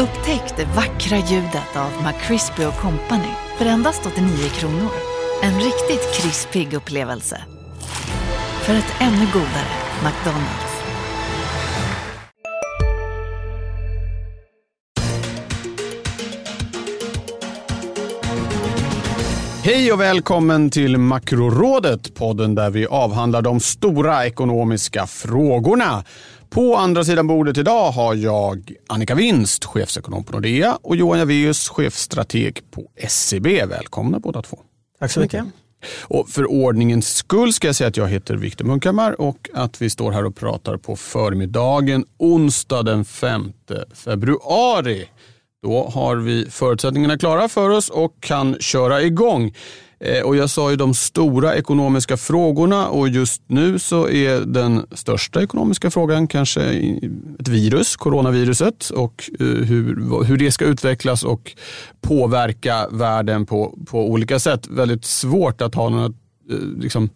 Upptäck 0.00 0.56
det 0.56 0.64
vackra 0.64 1.16
ljudet 1.16 1.76
av 1.76 1.90
McCrispy 2.04 2.62
Company 2.62 3.32
för 3.58 3.66
endast 3.66 4.06
89 4.06 4.36
kronor. 4.48 4.90
En 5.42 5.54
riktigt 5.54 6.14
krispig 6.14 6.74
upplevelse. 6.74 7.40
För 8.62 8.74
ett 8.74 8.94
ännu 9.00 9.26
godare 9.32 9.72
McDonalds. 10.04 10.70
Hej 19.64 19.92
och 19.92 20.00
välkommen 20.00 20.70
till 20.70 20.98
Makrorådet, 20.98 22.14
podden 22.14 22.54
där 22.54 22.70
vi 22.70 22.86
avhandlar 22.86 23.42
de 23.42 23.60
stora 23.60 24.26
ekonomiska 24.26 25.06
frågorna. 25.06 26.04
På 26.50 26.76
andra 26.76 27.04
sidan 27.04 27.26
bordet 27.26 27.58
idag 27.58 27.90
har 27.90 28.14
jag 28.14 28.72
Annika 28.86 29.14
Winst, 29.14 29.64
chefsekonom 29.64 30.24
på 30.24 30.32
Nordea 30.32 30.78
och 30.82 30.96
Johan 30.96 31.18
Javeus, 31.18 31.68
chefstrateg 31.68 32.62
på 32.70 32.86
SEB. 33.08 33.46
Välkomna 33.46 34.18
båda 34.18 34.42
två. 34.42 34.58
Tack 34.98 35.12
så 35.12 35.20
mycket. 35.20 35.44
Och 36.02 36.28
för 36.28 36.50
ordningens 36.50 37.14
skull 37.16 37.52
ska 37.52 37.68
jag 37.68 37.76
säga 37.76 37.88
att 37.88 37.96
jag 37.96 38.08
heter 38.08 38.34
Viktor 38.34 38.64
Munkhammar 38.64 39.20
och 39.20 39.50
att 39.54 39.82
vi 39.82 39.90
står 39.90 40.12
här 40.12 40.24
och 40.24 40.36
pratar 40.36 40.76
på 40.76 40.96
förmiddagen 40.96 42.04
onsdag 42.18 42.82
den 42.82 43.04
5 43.04 43.52
februari. 43.94 45.08
Då 45.62 45.88
har 45.88 46.16
vi 46.16 46.50
förutsättningarna 46.50 47.18
klara 47.18 47.48
för 47.48 47.70
oss 47.70 47.88
och 47.88 48.20
kan 48.20 48.56
köra 48.60 49.02
igång. 49.02 49.54
Eh, 50.04 50.22
och 50.22 50.36
jag 50.36 50.50
sa 50.50 50.70
ju 50.70 50.76
de 50.76 50.94
stora 50.94 51.56
ekonomiska 51.56 52.16
frågorna 52.16 52.88
och 52.88 53.08
just 53.08 53.42
nu 53.46 53.78
så 53.78 54.08
är 54.08 54.40
den 54.40 54.86
största 54.92 55.42
ekonomiska 55.42 55.90
frågan 55.90 56.26
kanske 56.26 56.62
ett 57.38 57.48
virus, 57.48 57.96
coronaviruset 57.96 58.90
och 58.90 59.30
eh, 59.40 59.46
hur, 59.46 60.24
hur 60.24 60.36
det 60.36 60.52
ska 60.52 60.64
utvecklas 60.64 61.22
och 61.22 61.52
påverka 62.00 62.88
världen 62.90 63.46
på, 63.46 63.78
på 63.86 64.10
olika 64.10 64.38
sätt. 64.38 64.66
Väldigt 64.66 65.04
svårt 65.04 65.60
att 65.62 65.74
ha 65.74 65.88
några 65.88 66.04
eh, 66.50 66.58
liksom, 66.78 67.08
Eh, 67.08 67.10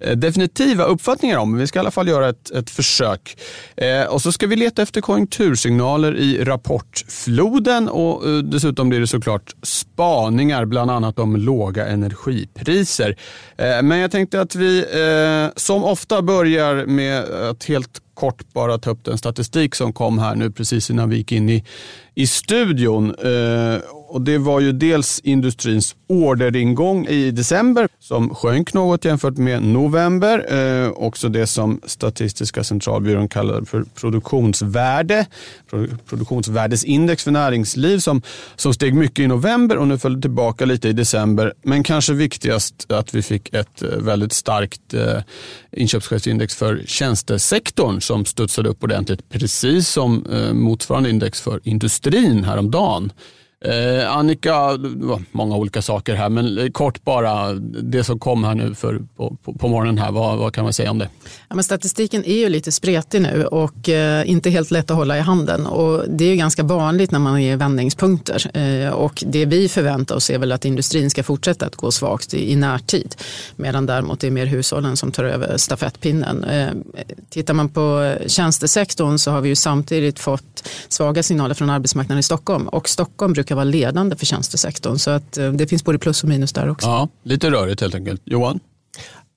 Eh, 0.00 0.16
definitiva 0.16 0.84
uppfattningar 0.84 1.38
om. 1.38 1.58
Vi 1.58 1.66
ska 1.66 1.78
i 1.78 1.80
alla 1.80 1.90
fall 1.90 2.08
göra 2.08 2.28
ett, 2.28 2.50
ett 2.50 2.70
försök. 2.70 3.36
Eh, 3.76 4.04
och 4.04 4.22
så 4.22 4.32
ska 4.32 4.46
vi 4.46 4.56
leta 4.56 4.82
efter 4.82 5.00
konjunktursignaler 5.00 6.16
i 6.16 6.44
rapportfloden 6.44 7.88
och 7.88 8.28
eh, 8.28 8.38
dessutom 8.38 8.88
blir 8.88 9.00
det 9.00 9.06
såklart 9.06 9.54
spaningar, 9.62 10.64
bland 10.64 10.90
annat 10.90 11.18
om 11.18 11.36
låga 11.36 11.86
energipriser. 11.86 13.16
Eh, 13.56 13.82
men 13.82 13.98
jag 13.98 14.10
tänkte 14.10 14.40
att 14.40 14.54
vi 14.54 14.78
eh, 14.78 15.52
som 15.56 15.84
ofta 15.84 16.22
börjar 16.22 16.86
med 16.86 17.24
att 17.24 17.64
helt 17.64 18.00
kort 18.14 18.52
bara 18.52 18.78
ta 18.78 18.90
upp 18.90 19.04
den 19.04 19.18
statistik 19.18 19.74
som 19.74 19.92
kom 19.92 20.18
här 20.18 20.34
nu 20.34 20.50
precis 20.50 20.90
innan 20.90 21.10
vi 21.10 21.16
gick 21.16 21.32
in 21.32 21.48
i, 21.48 21.64
i 22.14 22.26
studion. 22.26 23.14
Eh, 23.14 23.80
och 24.08 24.20
det 24.20 24.38
var 24.38 24.60
ju 24.60 24.72
dels 24.72 25.20
industrins 25.24 25.96
orderingång 26.08 27.06
i 27.06 27.30
december 27.30 27.88
som 28.00 28.34
sjönk 28.34 28.74
något 28.74 29.04
jämfört 29.04 29.36
med 29.36 29.62
november. 29.62 30.54
Eh, 30.54 30.90
också 30.90 31.28
det 31.28 31.46
som 31.46 31.80
Statistiska 31.84 32.64
centralbyrån 32.64 33.28
kallar 33.28 33.62
för 33.62 33.84
produktionsvärde. 33.94 35.26
Produktionsvärdesindex 36.08 37.24
för 37.24 37.30
näringsliv 37.30 37.98
som, 37.98 38.22
som 38.56 38.74
steg 38.74 38.94
mycket 38.94 39.18
i 39.18 39.26
november 39.26 39.76
och 39.76 39.88
nu 39.88 39.98
föll 39.98 40.22
tillbaka 40.22 40.64
lite 40.64 40.88
i 40.88 40.92
december. 40.92 41.52
Men 41.62 41.82
kanske 41.82 42.12
viktigast 42.12 42.92
att 42.92 43.14
vi 43.14 43.22
fick 43.22 43.54
ett 43.54 43.82
eh, 43.82 43.88
väldigt 43.88 44.32
starkt 44.32 44.94
eh, 44.94 45.18
inköpschefsindex 45.72 46.54
för 46.54 46.82
tjänstesektorn 46.86 48.00
som 48.00 48.24
studsade 48.24 48.68
upp 48.68 48.84
ordentligt, 48.84 49.28
precis 49.28 49.88
som 49.88 50.26
eh, 50.26 50.52
motsvarande 50.52 51.10
index 51.10 51.40
för 51.40 51.60
industrin 51.64 52.44
häromdagen. 52.44 53.12
Eh, 53.64 54.16
Annika, 54.16 54.78
många 55.32 55.56
olika 55.56 55.82
saker 55.82 56.14
här, 56.14 56.28
men 56.28 56.72
kort 56.72 57.04
bara 57.04 57.54
det 57.82 58.04
som 58.04 58.18
kom 58.18 58.44
här 58.44 58.54
nu 58.54 58.74
för, 58.74 59.02
på, 59.16 59.36
på, 59.44 59.52
på 59.52 59.68
morgonen 59.68 59.98
här, 59.98 60.12
vad, 60.12 60.38
vad, 60.38 60.54
kan 60.54 60.64
man 60.64 60.72
säga 60.72 60.90
om 60.90 60.98
det? 60.98 61.08
Ja, 61.48 61.54
men 61.54 61.64
statistiken 61.64 62.24
är 62.24 62.36
ju 62.36 62.48
lite 62.48 62.72
spretig 62.72 63.22
nu 63.22 63.44
och 63.44 63.88
eh, 63.88 64.30
inte 64.30 64.50
helt 64.50 64.70
lätt 64.70 64.90
att 64.90 64.96
hålla 64.96 65.18
i 65.18 65.20
handen 65.20 65.66
och 65.66 66.04
det 66.08 66.24
är 66.24 66.28
ju 66.28 66.36
ganska 66.36 66.62
vanligt 66.62 67.10
när 67.10 67.18
man 67.18 67.38
är 67.38 67.52
i 67.52 67.56
vändningspunkter 67.56 68.56
eh, 68.56 68.90
och 68.90 69.24
det 69.26 69.44
vi 69.44 69.68
förväntar 69.68 70.14
oss 70.14 70.30
är 70.30 70.38
väl 70.38 70.52
att 70.52 70.64
industrin 70.64 71.10
ska 71.10 71.22
fortsätta 71.22 71.66
att 71.66 71.76
gå 71.76 71.90
svagt 71.90 72.34
i, 72.34 72.52
i 72.52 72.56
närtid 72.56 73.14
medan 73.56 73.86
däremot 73.86 74.20
det 74.20 74.26
är 74.26 74.30
mer 74.30 74.46
hushållen 74.46 74.96
som 74.96 75.12
tar 75.12 75.24
över 75.24 75.56
stafettpinnen. 75.56 76.44
Eh, 76.44 76.68
tittar 77.30 77.54
man 77.54 77.68
på 77.68 78.14
tjänstesektorn 78.26 79.18
så 79.18 79.30
har 79.30 79.40
vi 79.40 79.48
ju 79.48 79.56
samtidigt 79.56 80.18
fått 80.18 80.68
svaga 80.88 81.22
signaler 81.22 81.54
från 81.54 81.70
arbetsmarknaden 81.70 82.18
i 82.18 82.22
Stockholm 82.22 82.68
och 82.68 82.88
Stockholm 82.88 83.34
brukar 83.46 83.54
vara 83.54 83.64
ledande 83.64 84.16
för 84.16 84.26
tjänstesektorn. 84.26 84.98
Så 84.98 85.10
att 85.10 85.38
eh, 85.38 85.52
det 85.52 85.66
finns 85.66 85.84
både 85.84 85.98
plus 85.98 86.22
och 86.22 86.28
minus 86.28 86.52
där 86.52 86.70
också. 86.70 86.86
Ja, 86.86 87.08
lite 87.22 87.50
rörigt 87.50 87.80
helt 87.80 87.94
enkelt. 87.94 88.22
Johan? 88.24 88.60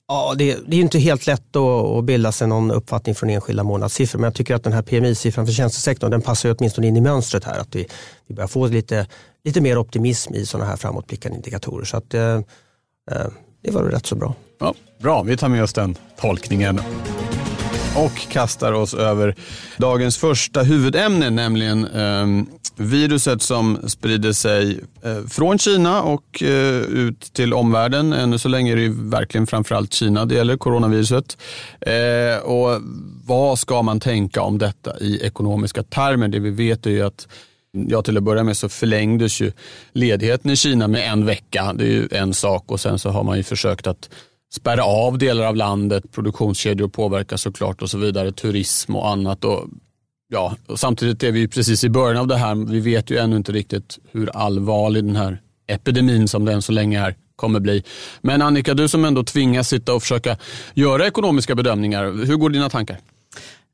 Ja, 0.08 0.34
det, 0.38 0.58
det 0.66 0.76
är 0.76 0.80
inte 0.80 0.98
helt 0.98 1.26
lätt 1.26 1.56
att, 1.56 2.04
bilda 2.04 2.32
sig 2.32 2.48
någon 2.48 2.70
uppfattning 2.70 3.14
från 3.14 3.30
enskilda 3.30 3.62
månadssiffror. 3.62 4.18
Men 4.18 4.24
jag 4.24 4.34
tycker 4.34 4.54
att 4.54 4.64
den 4.64 4.72
här 4.72 4.82
PMI-siffran 4.82 5.46
för 5.46 5.52
tjänstesektorn 5.52 6.10
den 6.10 6.22
passar 6.22 6.56
åtminstone 6.58 6.86
in 6.86 6.96
i 6.96 7.00
mönstret 7.00 7.44
här. 7.44 7.58
Att 7.58 7.74
vi, 7.74 7.86
vi 8.26 8.34
börjar 8.34 8.48
få 8.48 8.66
lite, 8.66 9.06
lite 9.44 9.60
mer 9.60 9.78
optimism 9.78 10.34
i 10.34 10.46
sådana 10.46 10.70
här 10.70 10.76
framåtblickande 10.76 11.36
indikatorer. 11.36 11.84
Så 11.84 11.96
att, 11.96 12.14
eh, 12.14 12.22
eh 12.22 13.26
det 13.62 13.70
var 13.70 13.82
rätt 13.82 14.06
så 14.06 14.14
bra. 14.16 14.34
Ja, 14.60 14.74
bra, 15.02 15.22
vi 15.22 15.36
tar 15.36 15.48
med 15.48 15.62
oss 15.62 15.72
den 15.72 15.96
tolkningen 16.20 16.80
och 17.96 18.28
kastar 18.28 18.72
oss 18.72 18.94
över 18.94 19.34
dagens 19.76 20.18
första 20.18 20.62
huvudämne, 20.62 21.30
nämligen 21.30 21.86
eh, 21.86 22.26
viruset 22.80 23.42
som 23.42 23.78
sprider 23.88 24.32
sig 24.32 24.80
eh, 25.02 25.26
från 25.28 25.58
Kina 25.58 26.02
och 26.02 26.42
eh, 26.42 26.80
ut 26.80 27.20
till 27.20 27.54
omvärlden. 27.54 28.12
Ännu 28.12 28.38
så 28.38 28.48
länge 28.48 28.72
är 28.72 28.76
det 28.76 28.88
verkligen 28.88 29.46
framförallt 29.46 29.92
Kina 29.92 30.24
det 30.24 30.34
gäller, 30.34 30.56
coronaviruset. 30.56 31.38
Eh, 31.80 32.42
och 32.42 32.80
vad 33.26 33.58
ska 33.58 33.82
man 33.82 34.00
tänka 34.00 34.42
om 34.42 34.58
detta 34.58 34.98
i 34.98 35.20
ekonomiska 35.26 35.82
termer? 35.82 36.28
Det 36.28 36.38
vi 36.38 36.50
vet 36.50 36.86
är 36.86 36.90
ju 36.90 37.02
att 37.02 37.28
Ja, 37.72 38.02
till 38.02 38.16
att 38.16 38.22
börja 38.22 38.44
med 38.44 38.56
så 38.56 38.68
förlängdes 38.68 39.40
ju 39.40 39.52
ledigheten 39.92 40.50
i 40.50 40.56
Kina 40.56 40.88
med 40.88 41.12
en 41.12 41.26
vecka. 41.26 41.72
Det 41.72 41.84
är 41.84 41.88
ju 41.88 42.08
en 42.10 42.34
sak 42.34 42.64
och 42.66 42.80
sen 42.80 42.98
så 42.98 43.10
har 43.10 43.24
man 43.24 43.36
ju 43.36 43.42
försökt 43.42 43.86
att 43.86 44.10
spärra 44.52 44.84
av 44.84 45.18
delar 45.18 45.44
av 45.44 45.56
landet, 45.56 46.12
produktionskedjor 46.12 46.88
påverkas 46.88 47.42
såklart 47.42 47.82
och 47.82 47.90
så 47.90 47.98
vidare, 47.98 48.32
turism 48.32 48.96
och 48.96 49.08
annat. 49.08 49.44
Och, 49.44 49.68
ja, 50.30 50.56
och 50.66 50.80
samtidigt 50.80 51.22
är 51.22 51.32
vi 51.32 51.48
precis 51.48 51.84
i 51.84 51.88
början 51.88 52.16
av 52.16 52.26
det 52.26 52.36
här. 52.36 52.54
Vi 52.54 52.80
vet 52.80 53.10
ju 53.10 53.18
ännu 53.18 53.36
inte 53.36 53.52
riktigt 53.52 53.98
hur 54.12 54.36
allvarlig 54.36 55.04
den 55.04 55.16
här 55.16 55.40
epidemin 55.66 56.28
som 56.28 56.44
den 56.44 56.62
så 56.62 56.72
länge 56.72 57.00
är 57.00 57.14
kommer 57.36 57.60
bli. 57.60 57.84
Men 58.20 58.42
Annika, 58.42 58.74
du 58.74 58.88
som 58.88 59.04
ändå 59.04 59.24
tvingas 59.24 59.68
sitta 59.68 59.94
och 59.94 60.02
försöka 60.02 60.36
göra 60.74 61.06
ekonomiska 61.06 61.54
bedömningar, 61.54 62.26
hur 62.26 62.36
går 62.36 62.50
dina 62.50 62.70
tankar? 62.70 62.98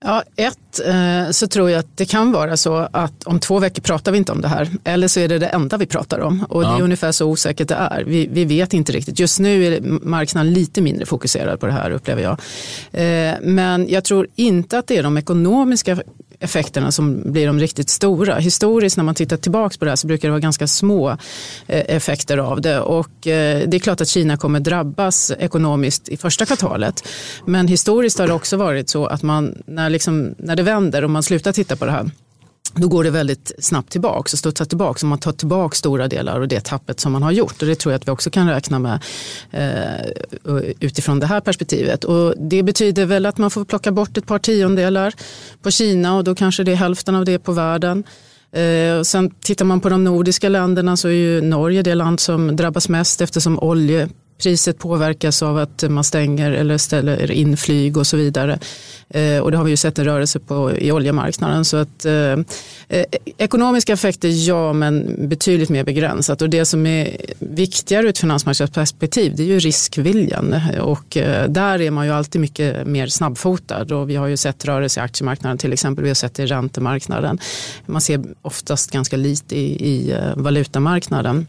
Ja, 0.04 0.22
ett 0.36 0.80
eh, 0.86 1.30
så 1.30 1.46
tror 1.46 1.70
jag 1.70 1.78
att 1.78 1.96
det 1.96 2.04
kan 2.04 2.32
vara 2.32 2.56
så 2.56 2.88
att 2.92 3.24
om 3.24 3.40
två 3.40 3.58
veckor 3.58 3.82
pratar 3.82 4.12
vi 4.12 4.18
inte 4.18 4.32
om 4.32 4.40
det 4.40 4.48
här. 4.48 4.70
Eller 4.84 5.08
så 5.08 5.20
är 5.20 5.28
det 5.28 5.38
det 5.38 5.46
enda 5.46 5.76
vi 5.76 5.86
pratar 5.86 6.18
om. 6.18 6.46
Och 6.48 6.62
ja. 6.62 6.68
det 6.68 6.78
är 6.78 6.82
ungefär 6.82 7.12
så 7.12 7.26
osäkert 7.26 7.68
det 7.68 7.74
är. 7.74 8.04
Vi, 8.04 8.26
vi 8.26 8.44
vet 8.44 8.74
inte 8.74 8.92
riktigt. 8.92 9.18
Just 9.18 9.40
nu 9.40 9.66
är 9.66 9.80
marknaden 10.02 10.52
lite 10.52 10.80
mindre 10.80 11.06
fokuserad 11.06 11.60
på 11.60 11.66
det 11.66 11.72
här 11.72 11.90
upplever 11.90 12.22
jag. 12.22 12.40
Eh, 12.92 13.34
men 13.42 13.88
jag 13.88 14.04
tror 14.04 14.28
inte 14.34 14.78
att 14.78 14.86
det 14.86 14.96
är 14.96 15.02
de 15.02 15.18
ekonomiska 15.18 15.98
effekterna 16.40 16.92
som 16.92 17.32
blir 17.32 17.46
de 17.46 17.60
riktigt 17.60 17.90
stora. 17.90 18.36
Historiskt 18.36 18.96
när 18.96 19.04
man 19.04 19.14
tittar 19.14 19.36
tillbaka 19.36 19.76
på 19.78 19.84
det 19.84 19.90
här 19.90 19.96
så 19.96 20.06
brukar 20.06 20.28
det 20.28 20.32
vara 20.32 20.40
ganska 20.40 20.66
små 20.66 21.10
eh, 21.10 21.16
effekter 21.66 22.38
av 22.38 22.60
det. 22.60 22.80
Och 22.80 23.26
eh, 23.26 23.68
det 23.68 23.76
är 23.76 23.78
klart 23.78 24.00
att 24.00 24.08
Kina 24.08 24.36
kommer 24.36 24.60
drabbas 24.60 25.32
ekonomiskt 25.38 26.08
i 26.08 26.16
första 26.16 26.46
kvartalet. 26.46 27.08
Men 27.44 27.68
historiskt 27.68 28.18
har 28.18 28.26
det 28.26 28.34
också 28.34 28.56
varit 28.56 28.88
så 28.88 29.06
att 29.06 29.22
man, 29.22 29.62
när, 29.66 29.90
liksom, 29.90 30.34
när 30.38 30.56
det 30.56 30.62
vänder 30.62 31.04
och 31.04 31.10
man 31.10 31.22
slutar 31.22 31.52
titta 31.52 31.76
på 31.76 31.84
det 31.84 31.92
här 31.92 32.10
då 32.76 32.88
går 32.88 33.04
det 33.04 33.10
väldigt 33.10 33.52
snabbt 33.58 33.90
tillbaka 33.90 34.18
och 34.18 34.38
studsar 34.38 34.64
tillbaka. 34.64 34.98
Så 34.98 35.06
man 35.06 35.18
tar 35.18 35.32
tillbaka 35.32 35.74
stora 35.74 36.08
delar 36.08 36.40
av 36.40 36.48
det 36.48 36.60
tappet 36.60 37.00
som 37.00 37.12
man 37.12 37.22
har 37.22 37.32
gjort. 37.32 37.62
Och 37.62 37.68
det 37.68 37.74
tror 37.74 37.92
jag 37.92 37.98
att 37.98 38.08
vi 38.08 38.12
också 38.12 38.30
kan 38.30 38.48
räkna 38.48 38.78
med 38.78 39.00
eh, 39.50 40.62
utifrån 40.80 41.20
det 41.20 41.26
här 41.26 41.40
perspektivet. 41.40 42.04
Och 42.04 42.34
det 42.38 42.62
betyder 42.62 43.06
väl 43.06 43.26
att 43.26 43.38
man 43.38 43.50
får 43.50 43.64
plocka 43.64 43.92
bort 43.92 44.16
ett 44.16 44.26
par 44.26 44.38
tiondelar 44.38 45.14
på 45.62 45.70
Kina 45.70 46.16
och 46.16 46.24
då 46.24 46.34
kanske 46.34 46.64
det 46.64 46.72
är 46.72 46.76
hälften 46.76 47.14
av 47.14 47.24
det 47.24 47.38
på 47.38 47.52
världen. 47.52 48.04
Eh, 48.52 49.02
sen 49.02 49.30
tittar 49.30 49.64
man 49.64 49.80
på 49.80 49.88
de 49.88 50.04
nordiska 50.04 50.48
länderna 50.48 50.96
så 50.96 51.08
är 51.08 51.12
ju 51.12 51.40
Norge 51.40 51.82
det 51.82 51.94
land 51.94 52.20
som 52.20 52.56
drabbas 52.56 52.88
mest 52.88 53.20
eftersom 53.20 53.58
olje 53.58 54.08
priset 54.38 54.78
påverkas 54.78 55.42
av 55.42 55.58
att 55.58 55.84
man 55.88 56.04
stänger 56.04 56.52
eller 56.52 56.78
ställer 56.78 57.30
in 57.30 57.56
flyg 57.56 57.96
och 57.96 58.06
så 58.06 58.16
vidare. 58.16 58.58
Eh, 59.08 59.38
och 59.38 59.50
det 59.50 59.56
har 59.56 59.64
vi 59.64 59.70
ju 59.70 59.76
sett 59.76 59.98
en 59.98 60.04
rörelse 60.04 60.38
på 60.38 60.72
i 60.76 60.92
oljemarknaden. 60.92 61.64
Så 61.64 61.76
att, 61.76 62.04
eh, 62.04 62.32
eh, 62.88 63.04
ekonomiska 63.38 63.92
effekter 63.92 64.48
ja, 64.48 64.72
men 64.72 65.28
betydligt 65.28 65.68
mer 65.68 65.84
begränsat. 65.84 66.42
Och 66.42 66.50
det 66.50 66.64
som 66.64 66.86
är 66.86 67.16
viktigare 67.38 68.02
ur 68.02 68.10
ett 68.10 68.18
finansmarknadsperspektiv 68.18 69.36
det 69.36 69.42
är 69.42 69.46
ju 69.46 69.58
riskviljan. 69.58 70.54
Och 70.80 71.16
eh, 71.16 71.48
där 71.48 71.80
är 71.80 71.90
man 71.90 72.06
ju 72.06 72.12
alltid 72.12 72.40
mycket 72.40 72.86
mer 72.86 73.06
snabbfotad. 73.06 73.94
Och 73.94 74.10
vi 74.10 74.16
har 74.16 74.26
ju 74.26 74.36
sett 74.36 74.64
rörelse 74.64 75.00
i 75.00 75.02
aktiemarknaden 75.02 75.58
till 75.58 75.72
exempel. 75.72 76.02
Vi 76.02 76.10
har 76.10 76.14
sett 76.14 76.34
det 76.34 76.42
i 76.42 76.46
räntemarknaden. 76.46 77.38
Man 77.86 78.00
ser 78.00 78.24
oftast 78.42 78.90
ganska 78.90 79.16
lite 79.16 79.56
i, 79.56 79.86
i 79.86 80.12
eh, 80.12 80.36
valutamarknaden. 80.36 81.46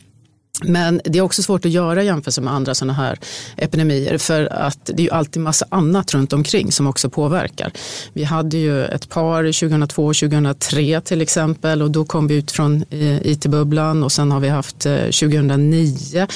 Men 0.63 1.01
det 1.03 1.19
är 1.19 1.21
också 1.21 1.43
svårt 1.43 1.65
att 1.65 1.71
göra 1.71 2.03
jämförelser 2.03 2.41
med 2.41 2.53
andra 2.53 2.75
sådana 2.75 2.93
här 2.93 3.19
epidemier 3.57 4.17
för 4.17 4.53
att 4.53 4.85
det 4.85 5.01
är 5.01 5.03
ju 5.03 5.11
alltid 5.11 5.41
massa 5.41 5.65
annat 5.69 6.13
runt 6.13 6.33
omkring 6.33 6.71
som 6.71 6.87
också 6.87 7.09
påverkar. 7.09 7.71
Vi 8.13 8.23
hade 8.23 8.57
ju 8.57 8.85
ett 8.85 9.09
par 9.09 9.43
2002 9.43 10.05
och 10.05 10.15
2003 10.15 11.01
till 11.01 11.21
exempel 11.21 11.81
och 11.81 11.91
då 11.91 12.05
kom 12.05 12.27
vi 12.27 12.35
ut 12.35 12.51
från 12.51 12.85
eh, 12.89 13.27
IT-bubblan 13.27 14.03
och 14.03 14.11
sen 14.11 14.31
har 14.31 14.39
vi 14.39 14.49
haft 14.49 14.79
2009 14.79 16.27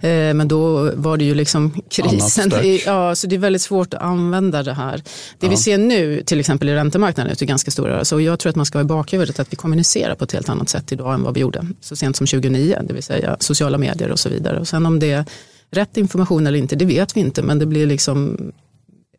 eh, 0.00 0.10
eh, 0.10 0.34
men 0.34 0.48
då 0.48 0.92
var 0.94 1.16
det 1.16 1.24
ju 1.24 1.34
liksom 1.34 1.82
krisen. 1.90 2.52
Ja, 2.86 3.14
så 3.14 3.26
det 3.26 3.36
är 3.36 3.38
väldigt 3.38 3.62
svårt 3.62 3.94
att 3.94 4.02
använda 4.02 4.62
det 4.62 4.72
här. 4.72 4.96
Det 5.38 5.46
ja. 5.46 5.50
vi 5.50 5.56
ser 5.56 5.78
nu 5.78 6.22
till 6.22 6.40
exempel 6.40 6.68
i 6.68 6.74
räntemarknaden 6.74 7.32
är 7.40 7.46
ganska 7.46 7.70
stora 7.70 8.04
så 8.04 8.20
jag 8.20 8.38
tror 8.38 8.50
att 8.50 8.56
man 8.56 8.66
ska 8.66 8.78
ha 8.78 8.82
i 8.82 8.86
bakhuvudet 8.86 9.40
att 9.40 9.52
vi 9.52 9.56
kommunicerar 9.56 10.14
på 10.14 10.24
ett 10.24 10.32
helt 10.32 10.48
annat 10.48 10.68
sätt 10.68 10.92
idag 10.92 11.14
än 11.14 11.22
vad 11.22 11.34
vi 11.34 11.40
gjorde 11.40 11.66
så 11.80 11.96
sent 11.96 12.16
som 12.16 12.26
2009, 12.26 12.78
det 12.82 12.94
vill 12.94 13.02
säga 13.02 13.36
social 13.40 13.65
sociala 13.66 13.78
medier 13.78 14.10
och 14.12 14.18
så 14.18 14.28
vidare. 14.28 14.60
Och 14.60 14.68
sen 14.68 14.86
om 14.86 14.98
det 14.98 15.12
är 15.12 15.24
rätt 15.70 15.96
information 15.96 16.46
eller 16.46 16.58
inte, 16.58 16.76
det 16.76 16.84
vet 16.84 17.16
vi 17.16 17.20
inte. 17.20 17.42
Men 17.42 17.58
det 17.58 17.66
blir 17.66 17.86
liksom, 17.86 18.52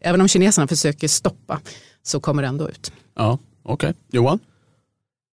även 0.01 0.21
om 0.21 0.27
kineserna 0.27 0.67
försöker 0.67 1.07
stoppa 1.07 1.61
så 2.03 2.19
kommer 2.19 2.44
det 2.44 2.47
ändå 2.47 2.69
ut. 2.69 2.91
Ja, 3.15 3.39
okej. 3.63 3.89
Okay. 3.89 3.94
Johan? 4.11 4.39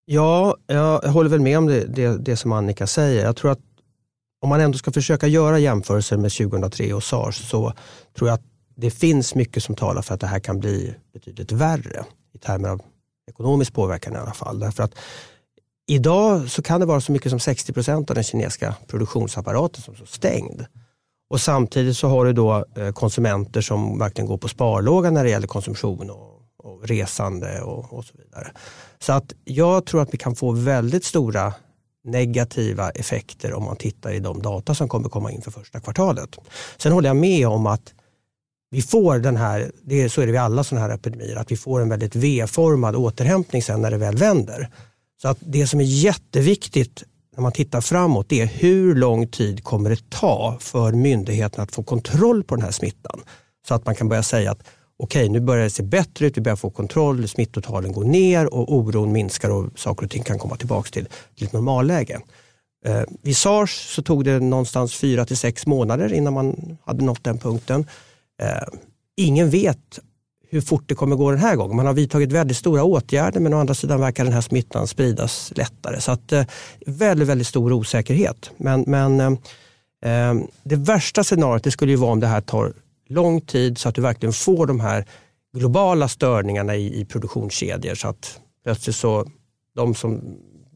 Ja, 0.06 0.56
jag 0.66 1.00
håller 1.00 1.30
väl 1.30 1.40
med 1.40 1.58
om 1.58 1.66
det, 1.66 1.84
det, 1.86 2.18
det, 2.18 2.36
som 2.36 2.52
Annika 2.52 2.86
säger. 2.86 3.24
Jag 3.24 3.36
tror 3.36 3.50
att 3.50 3.60
om 4.42 4.48
man 4.48 4.60
ändå 4.60 4.78
ska 4.78 4.92
försöka 4.92 5.26
göra 5.26 5.58
jämförelser 5.58 6.16
med 6.16 6.32
2003 6.32 6.94
och 6.94 7.02
sars 7.02 7.50
så 7.50 7.72
tror 8.18 8.28
jag 8.28 8.34
att 8.34 8.44
det 8.76 8.90
finns 8.90 9.34
mycket 9.34 9.62
som 9.62 9.74
talar 9.74 10.02
för 10.02 10.14
att 10.14 10.20
det 10.20 10.26
här 10.26 10.40
kan 10.40 10.60
bli 10.60 10.94
betydligt 11.12 11.52
värre 11.52 12.04
i 12.34 12.38
termer 12.38 12.68
av 12.68 12.80
ekonomisk 13.30 13.72
påverkan 13.72 14.14
i 14.14 14.16
alla 14.16 14.34
fall. 14.34 14.58
Därför 14.58 14.82
att 14.82 14.94
Idag 15.86 16.50
så 16.50 16.62
kan 16.62 16.80
det 16.80 16.86
vara 16.86 17.00
så 17.00 17.12
mycket 17.12 17.30
som 17.30 17.40
60 17.40 17.72
procent 17.72 18.10
av 18.10 18.14
den 18.14 18.24
kinesiska 18.24 18.74
produktionsapparaten 18.86 19.82
som 19.82 19.94
är 19.94 20.06
stängd. 20.06 20.64
Och 21.30 21.40
samtidigt 21.40 21.96
så 21.96 22.08
har 22.08 22.24
du 22.24 22.32
då 22.32 22.64
eh, 22.76 22.92
konsumenter 22.92 23.60
som 23.60 23.98
verkligen 23.98 24.28
går 24.28 24.38
på 24.38 24.48
sparlåga 24.48 25.10
när 25.10 25.24
det 25.24 25.30
gäller 25.30 25.46
konsumtion 25.46 26.10
och, 26.10 26.42
och 26.58 26.88
resande 26.88 27.62
och, 27.62 27.92
och, 27.92 28.04
så 28.04 28.14
vidare. 28.18 28.52
Så 28.98 29.12
att 29.12 29.34
jag 29.44 29.86
tror 29.86 30.02
att 30.02 30.14
vi 30.14 30.18
kan 30.18 30.36
få 30.36 30.50
väldigt 30.52 31.04
stora 31.04 31.54
negativa 32.04 32.90
effekter 32.90 33.52
om 33.52 33.64
man 33.64 33.76
tittar 33.76 34.12
i 34.12 34.20
de 34.20 34.42
data 34.42 34.74
som 34.74 34.88
kommer 34.88 35.08
komma 35.08 35.32
in 35.32 35.42
för 35.42 35.50
första 35.50 35.80
kvartalet. 35.80 36.38
Sen 36.76 36.92
håller 36.92 37.08
jag 37.08 37.16
med 37.16 37.48
om 37.48 37.66
att 37.66 37.94
vi 38.70 38.82
får 38.82 39.18
den 39.18 39.36
här, 39.36 39.72
det 39.82 40.02
är, 40.02 40.08
så 40.08 40.20
är 40.20 40.26
det 40.26 40.32
vid 40.32 40.40
alla 40.40 40.64
sådana 40.64 40.86
här 40.86 40.94
epidemier, 40.94 41.36
att 41.36 41.52
vi 41.52 41.56
får 41.56 41.80
en 41.80 41.88
väldigt 41.88 42.16
V-formad 42.16 42.96
återhämtning 42.96 43.62
sen 43.62 43.82
när 43.82 43.90
det 43.90 43.96
väl 43.96 44.16
vänder. 44.16 44.70
Så 45.24 45.28
att 45.28 45.38
det 45.40 45.66
som 45.66 45.80
är 45.80 45.84
jätteviktigt 45.84 47.04
när 47.36 47.42
man 47.42 47.52
tittar 47.52 47.80
framåt 47.80 48.28
det 48.28 48.40
är 48.40 48.46
hur 48.46 48.94
lång 48.94 49.28
tid 49.28 49.64
kommer 49.64 49.90
det 49.90 50.10
ta 50.10 50.56
för 50.60 50.92
myndigheterna 50.92 51.62
att 51.62 51.74
få 51.74 51.82
kontroll 51.82 52.44
på 52.44 52.56
den 52.56 52.64
här 52.64 52.70
smittan. 52.70 53.20
Så 53.68 53.74
att 53.74 53.86
man 53.86 53.94
kan 53.94 54.08
börja 54.08 54.22
säga 54.22 54.50
att 54.50 54.62
okej, 54.96 55.22
okay, 55.22 55.32
nu 55.32 55.40
börjar 55.40 55.64
det 55.64 55.70
se 55.70 55.82
bättre 55.82 56.26
ut, 56.26 56.36
vi 56.36 56.40
börjar 56.40 56.56
få 56.56 56.70
kontroll, 56.70 57.28
smittotalen 57.28 57.92
går 57.92 58.04
ner 58.04 58.54
och 58.54 58.74
oron 58.74 59.12
minskar 59.12 59.50
och 59.50 59.78
saker 59.78 60.04
och 60.04 60.10
ting 60.10 60.22
kan 60.22 60.38
komma 60.38 60.56
tillbaka 60.56 60.90
till, 60.90 61.08
till 61.36 61.46
ett 61.46 61.52
normalläge. 61.52 62.20
Eh, 62.86 63.02
vid 63.22 63.36
sars 63.36 63.94
så 63.94 64.02
tog 64.02 64.24
det 64.24 64.40
någonstans 64.40 64.94
fyra 64.94 65.26
till 65.26 65.36
sex 65.36 65.66
månader 65.66 66.12
innan 66.12 66.32
man 66.32 66.78
hade 66.84 67.04
nått 67.04 67.24
den 67.24 67.38
punkten. 67.38 67.86
Eh, 68.42 68.68
ingen 69.16 69.50
vet 69.50 70.00
hur 70.54 70.60
fort 70.60 70.84
det 70.86 70.94
kommer 70.94 71.16
gå 71.16 71.30
den 71.30 71.40
här 71.40 71.56
gången. 71.56 71.76
Man 71.76 71.86
har 71.86 71.92
vidtagit 71.92 72.32
väldigt 72.32 72.56
stora 72.56 72.84
åtärder 72.84 73.40
men 73.40 73.54
å 73.54 73.58
andra 73.58 73.74
sidan 73.74 74.00
verkar 74.00 74.24
den 74.24 74.32
här 74.32 74.40
smittan 74.40 74.86
spridas 74.86 75.52
lättare. 75.56 76.00
Så 76.00 76.12
att, 76.12 76.32
eh, 76.32 76.44
väldigt, 76.86 77.28
väldigt 77.28 77.46
stor 77.46 77.72
osäkerhet. 77.72 78.50
Men, 78.56 78.84
men 78.86 79.20
eh, 79.20 79.30
eh, 80.04 80.34
det 80.62 80.76
värsta 80.76 81.24
scenariot 81.24 81.64
det 81.64 81.70
skulle 81.70 81.92
ju 81.92 81.96
vara 81.96 82.12
om 82.12 82.20
det 82.20 82.26
här 82.26 82.40
tar 82.40 82.72
lång 83.08 83.40
tid 83.40 83.78
så 83.78 83.88
att 83.88 83.94
du 83.94 84.00
verkligen 84.00 84.32
får 84.32 84.66
de 84.66 84.80
här 84.80 85.04
globala 85.56 86.08
störningarna 86.08 86.76
i, 86.76 87.00
i 87.00 87.04
produktionskedjor. 87.04 87.94
Så 87.94 88.08
att 88.08 88.40
plötsligt 88.64 88.96
så 88.96 89.26
de 89.76 89.94
som 89.94 90.20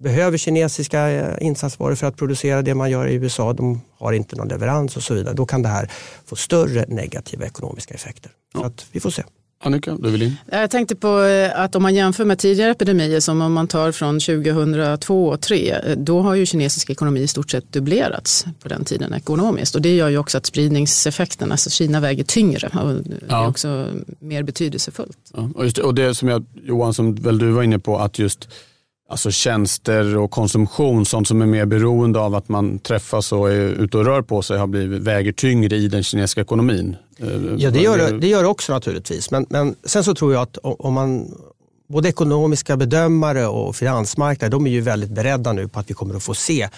behöver 0.00 0.38
kinesiska 0.38 1.38
insatsvaror 1.38 1.94
för 1.94 2.06
att 2.06 2.16
producera 2.16 2.62
det 2.62 2.74
man 2.74 2.90
gör 2.90 3.06
i 3.06 3.14
USA, 3.14 3.52
de 3.52 3.80
har 3.98 4.12
inte 4.12 4.36
någon 4.36 4.48
leverans 4.48 4.96
och 4.96 5.02
så 5.02 5.14
vidare. 5.14 5.34
Då 5.34 5.46
kan 5.46 5.62
det 5.62 5.68
här 5.68 5.90
få 6.24 6.36
större 6.36 6.84
negativa 6.88 7.46
ekonomiska 7.46 7.94
effekter. 7.94 8.32
Så 8.54 8.64
att 8.64 8.86
vi 8.92 9.00
får 9.00 9.10
se. 9.10 9.22
Annika, 9.60 9.96
du 10.00 10.10
vill 10.10 10.22
in? 10.22 10.36
Jag 10.50 10.70
tänkte 10.70 10.96
på 10.96 11.22
eh, 11.22 11.60
att 11.60 11.74
om 11.74 11.82
man 11.82 11.94
jämför 11.94 12.24
med 12.24 12.38
tidigare 12.38 12.70
epidemier 12.70 13.20
som 13.20 13.42
om 13.42 13.52
man 13.52 13.68
tar 13.68 13.92
från 13.92 14.20
2002 14.20 15.26
och 15.26 15.40
2003 15.40 15.90
eh, 15.90 15.96
då 15.96 16.20
har 16.20 16.34
ju 16.34 16.46
kinesisk 16.46 16.90
ekonomi 16.90 17.20
i 17.20 17.28
stort 17.28 17.50
sett 17.50 17.72
dubblerats 17.72 18.46
på 18.62 18.68
den 18.68 18.84
tiden 18.84 19.14
ekonomiskt 19.14 19.74
och 19.74 19.82
det 19.82 19.94
gör 19.94 20.08
ju 20.08 20.18
också 20.18 20.38
att 20.38 20.46
spridningseffekten, 20.46 21.52
alltså 21.52 21.70
Kina 21.70 22.00
väger 22.00 22.24
tyngre 22.24 22.68
och 22.68 22.92
ja. 23.28 23.44
är 23.44 23.48
också 23.48 23.88
mer 24.18 24.42
betydelsefullt. 24.42 25.18
Ja, 25.34 25.50
och, 25.54 25.64
det, 25.64 25.82
och 25.82 25.94
det 25.94 26.14
som 26.14 26.28
jag, 26.28 26.44
Johan, 26.62 26.94
som 26.94 27.14
väl 27.14 27.38
du 27.38 27.50
var 27.50 27.62
inne 27.62 27.78
på, 27.78 27.98
att 27.98 28.18
just 28.18 28.48
alltså 29.08 29.30
tjänster 29.30 30.16
och 30.16 30.30
konsumtion, 30.30 31.06
sånt 31.06 31.28
som 31.28 31.42
är 31.42 31.46
mer 31.46 31.66
beroende 31.66 32.18
av 32.18 32.34
att 32.34 32.48
man 32.48 32.78
träffas 32.78 33.32
och 33.32 33.50
är 33.50 33.60
ute 33.60 33.98
och 33.98 34.04
rör 34.04 34.22
på 34.22 34.42
sig, 34.42 34.58
har 34.58 34.66
blivit, 34.66 35.02
väger 35.02 35.32
tyngre 35.32 35.76
i 35.76 35.88
den 35.88 36.02
kinesiska 36.02 36.40
ekonomin. 36.40 36.96
Eh, 37.18 37.28
ja, 37.56 37.70
det 37.70 37.80
gör 37.80 37.98
det, 37.98 38.18
det 38.18 38.28
gör 38.28 38.44
också 38.44 38.72
naturligtvis. 38.72 39.30
Men, 39.30 39.46
men 39.48 39.74
sen 39.84 40.04
så 40.04 40.14
tror 40.14 40.32
jag 40.32 40.42
att 40.42 40.58
om 40.62 40.94
man 40.94 41.34
både 41.88 42.08
ekonomiska 42.08 42.76
bedömare 42.76 43.46
och 43.46 43.76
finansmarknader, 43.76 44.50
de 44.50 44.66
är 44.66 44.70
ju 44.70 44.80
väldigt 44.80 45.10
beredda 45.10 45.52
nu 45.52 45.68
på 45.68 45.80
att 45.80 45.90
vi 45.90 45.94
kommer 45.94 46.14
att 46.14 46.22
få 46.22 46.34
se 46.34 46.68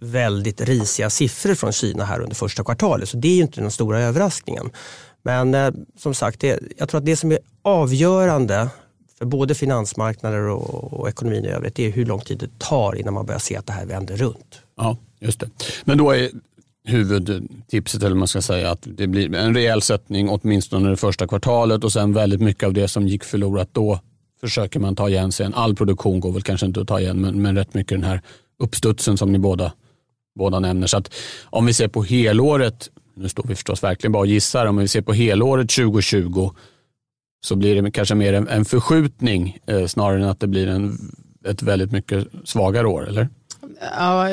väldigt 0.00 0.60
risiga 0.60 1.10
siffror 1.10 1.54
från 1.54 1.72
Kina 1.72 2.04
här 2.04 2.20
under 2.20 2.36
första 2.36 2.64
kvartalet. 2.64 3.08
Så 3.08 3.16
det 3.16 3.28
är 3.28 3.34
ju 3.34 3.42
inte 3.42 3.60
den 3.60 3.70
stora 3.70 4.00
överraskningen. 4.00 4.70
Men 5.22 5.54
eh, 5.54 5.70
som 5.98 6.14
sagt, 6.14 6.40
det, 6.40 6.60
jag 6.76 6.88
tror 6.88 6.98
att 6.98 7.06
det 7.06 7.16
som 7.16 7.32
är 7.32 7.38
avgörande 7.62 8.68
för 9.18 9.24
både 9.26 9.54
finansmarknader 9.54 10.40
och, 10.40 10.92
och 10.92 11.08
ekonomin 11.08 11.44
i 11.44 11.48
övrigt, 11.48 11.74
det 11.74 11.86
är 11.86 11.90
hur 11.90 12.06
lång 12.06 12.20
tid 12.20 12.38
det 12.38 12.58
tar 12.58 12.96
innan 12.96 13.14
man 13.14 13.26
börjar 13.26 13.38
se 13.38 13.56
att 13.56 13.66
det 13.66 13.72
här 13.72 13.86
vänder 13.86 14.16
runt. 14.16 14.60
Ja, 14.76 14.96
just 15.20 15.40
det. 15.40 15.50
Men 15.84 15.98
då 15.98 16.10
är 16.10 16.30
huvudtipset, 16.84 18.02
eller 18.02 18.16
man 18.16 18.28
ska 18.28 18.42
säga, 18.42 18.70
att 18.70 18.80
det 18.82 19.06
blir 19.06 19.34
en 19.34 19.54
rejäl 19.54 19.82
sättning 19.82 20.28
åtminstone 20.28 20.90
det 20.90 20.96
första 20.96 21.26
kvartalet 21.26 21.84
och 21.84 21.92
sen 21.92 22.12
väldigt 22.12 22.40
mycket 22.40 22.64
av 22.64 22.72
det 22.72 22.88
som 22.88 23.08
gick 23.08 23.24
förlorat 23.24 23.68
då 23.72 24.00
försöker 24.40 24.80
man 24.80 24.96
ta 24.96 25.08
igen 25.08 25.32
sen. 25.32 25.54
All 25.54 25.74
produktion 25.74 26.20
går 26.20 26.32
väl 26.32 26.42
kanske 26.42 26.66
inte 26.66 26.80
att 26.80 26.88
ta 26.88 27.00
igen, 27.00 27.20
men, 27.20 27.42
men 27.42 27.56
rätt 27.56 27.74
mycket 27.74 27.90
den 27.90 28.04
här 28.04 28.20
uppstudsen 28.58 29.16
som 29.16 29.32
ni 29.32 29.38
båda, 29.38 29.72
båda 30.38 30.60
nämner. 30.60 30.86
Så 30.86 30.96
att 30.96 31.14
om 31.44 31.66
vi 31.66 31.72
ser 31.72 31.88
på 31.88 32.02
helåret, 32.02 32.90
nu 33.14 33.28
står 33.28 33.44
vi 33.48 33.54
förstås 33.54 33.82
verkligen 33.82 34.12
bara 34.12 34.20
och 34.20 34.26
gissar, 34.26 34.66
om 34.66 34.76
vi 34.76 34.88
ser 34.88 35.02
på 35.02 35.12
helåret 35.12 35.70
2020 35.70 36.50
så 37.46 37.56
blir 37.56 37.82
det 37.82 37.90
kanske 37.90 38.14
mer 38.14 38.32
en, 38.32 38.48
en 38.48 38.64
förskjutning 38.64 39.58
eh, 39.66 39.86
snarare 39.86 40.22
än 40.22 40.28
att 40.28 40.40
det 40.40 40.46
blir 40.46 40.68
en, 40.68 40.98
ett 41.48 41.62
väldigt 41.62 41.92
mycket 41.92 42.26
svagare 42.44 42.86
år, 42.86 43.08
eller? 43.08 43.28
Ja, 43.98 44.28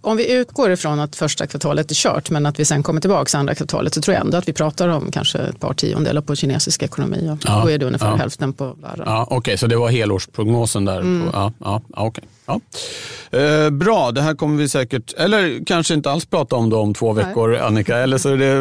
om 0.00 0.16
vi 0.16 0.32
utgår 0.32 0.70
ifrån 0.70 1.00
att 1.00 1.16
första 1.16 1.46
kvartalet 1.46 1.90
är 1.90 1.94
kört 1.94 2.30
men 2.30 2.46
att 2.46 2.60
vi 2.60 2.64
sen 2.64 2.82
kommer 2.82 3.00
tillbaka 3.00 3.38
andra 3.38 3.54
kvartalet 3.54 3.94
så 3.94 4.00
tror 4.00 4.14
jag 4.14 4.24
ändå 4.24 4.36
att 4.38 4.48
vi 4.48 4.52
pratar 4.52 4.88
om 4.88 5.10
kanske 5.10 5.38
ett 5.38 5.60
par 5.60 5.74
tiondelar 5.74 6.20
på 6.20 6.34
kinesisk 6.34 6.82
ekonomi 6.82 7.30
och 7.32 7.38
ja, 7.48 7.62
då 7.62 7.70
är 7.70 7.78
det 7.78 7.86
ungefär 7.86 8.10
ja. 8.10 8.16
hälften 8.16 8.52
på 8.52 8.64
världen. 8.82 9.04
Ja, 9.06 9.22
Okej, 9.22 9.36
okay, 9.36 9.56
så 9.56 9.66
det 9.66 9.76
var 9.76 9.88
helårsprognosen 9.88 10.84
där. 10.84 11.00
Mm. 11.00 11.30
På, 11.30 11.30
ja, 11.32 11.52
ja, 11.94 12.06
okay. 12.06 12.24
Ja. 12.46 12.60
Eh, 13.38 13.70
bra, 13.70 14.10
det 14.10 14.22
här 14.22 14.34
kommer 14.34 14.56
vi 14.56 14.68
säkert, 14.68 15.12
eller 15.12 15.64
kanske 15.66 15.94
inte 15.94 16.10
alls 16.10 16.26
prata 16.26 16.56
om 16.56 16.70
då 16.70 16.80
om 16.80 16.94
två 16.94 17.12
veckor 17.12 17.48
Nej. 17.48 17.60
Annika. 17.60 17.96
Eller 17.96 18.18
så 18.18 18.36
det, 18.36 18.54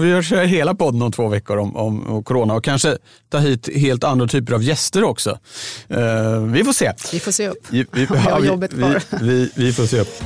vi 0.00 0.22
kör 0.22 0.44
hela 0.44 0.74
podden 0.74 1.02
om 1.02 1.12
två 1.12 1.28
veckor 1.28 1.56
om, 1.56 1.76
om, 1.76 2.06
om, 2.06 2.24
corona 2.24 2.54
och 2.54 2.64
kanske 2.64 2.98
ta 3.30 3.38
hit 3.38 3.68
helt 3.76 4.04
andra 4.04 4.26
typer 4.26 4.52
av 4.52 4.62
gäster 4.62 5.04
också. 5.04 5.38
Eh, 5.88 6.40
vi 6.40 6.64
får 6.64 6.72
se. 6.72 6.92
Vi 7.12 7.20
får 7.20 7.32
se 7.32 7.48
upp. 7.48 7.66
Vi, 7.70 7.86
vi, 7.92 8.06
kvar. 8.06 9.00
Vi, 9.20 9.26
vi, 9.26 9.50
vi 9.54 9.72
får 9.72 9.86
se 9.86 10.00
upp 10.00 10.22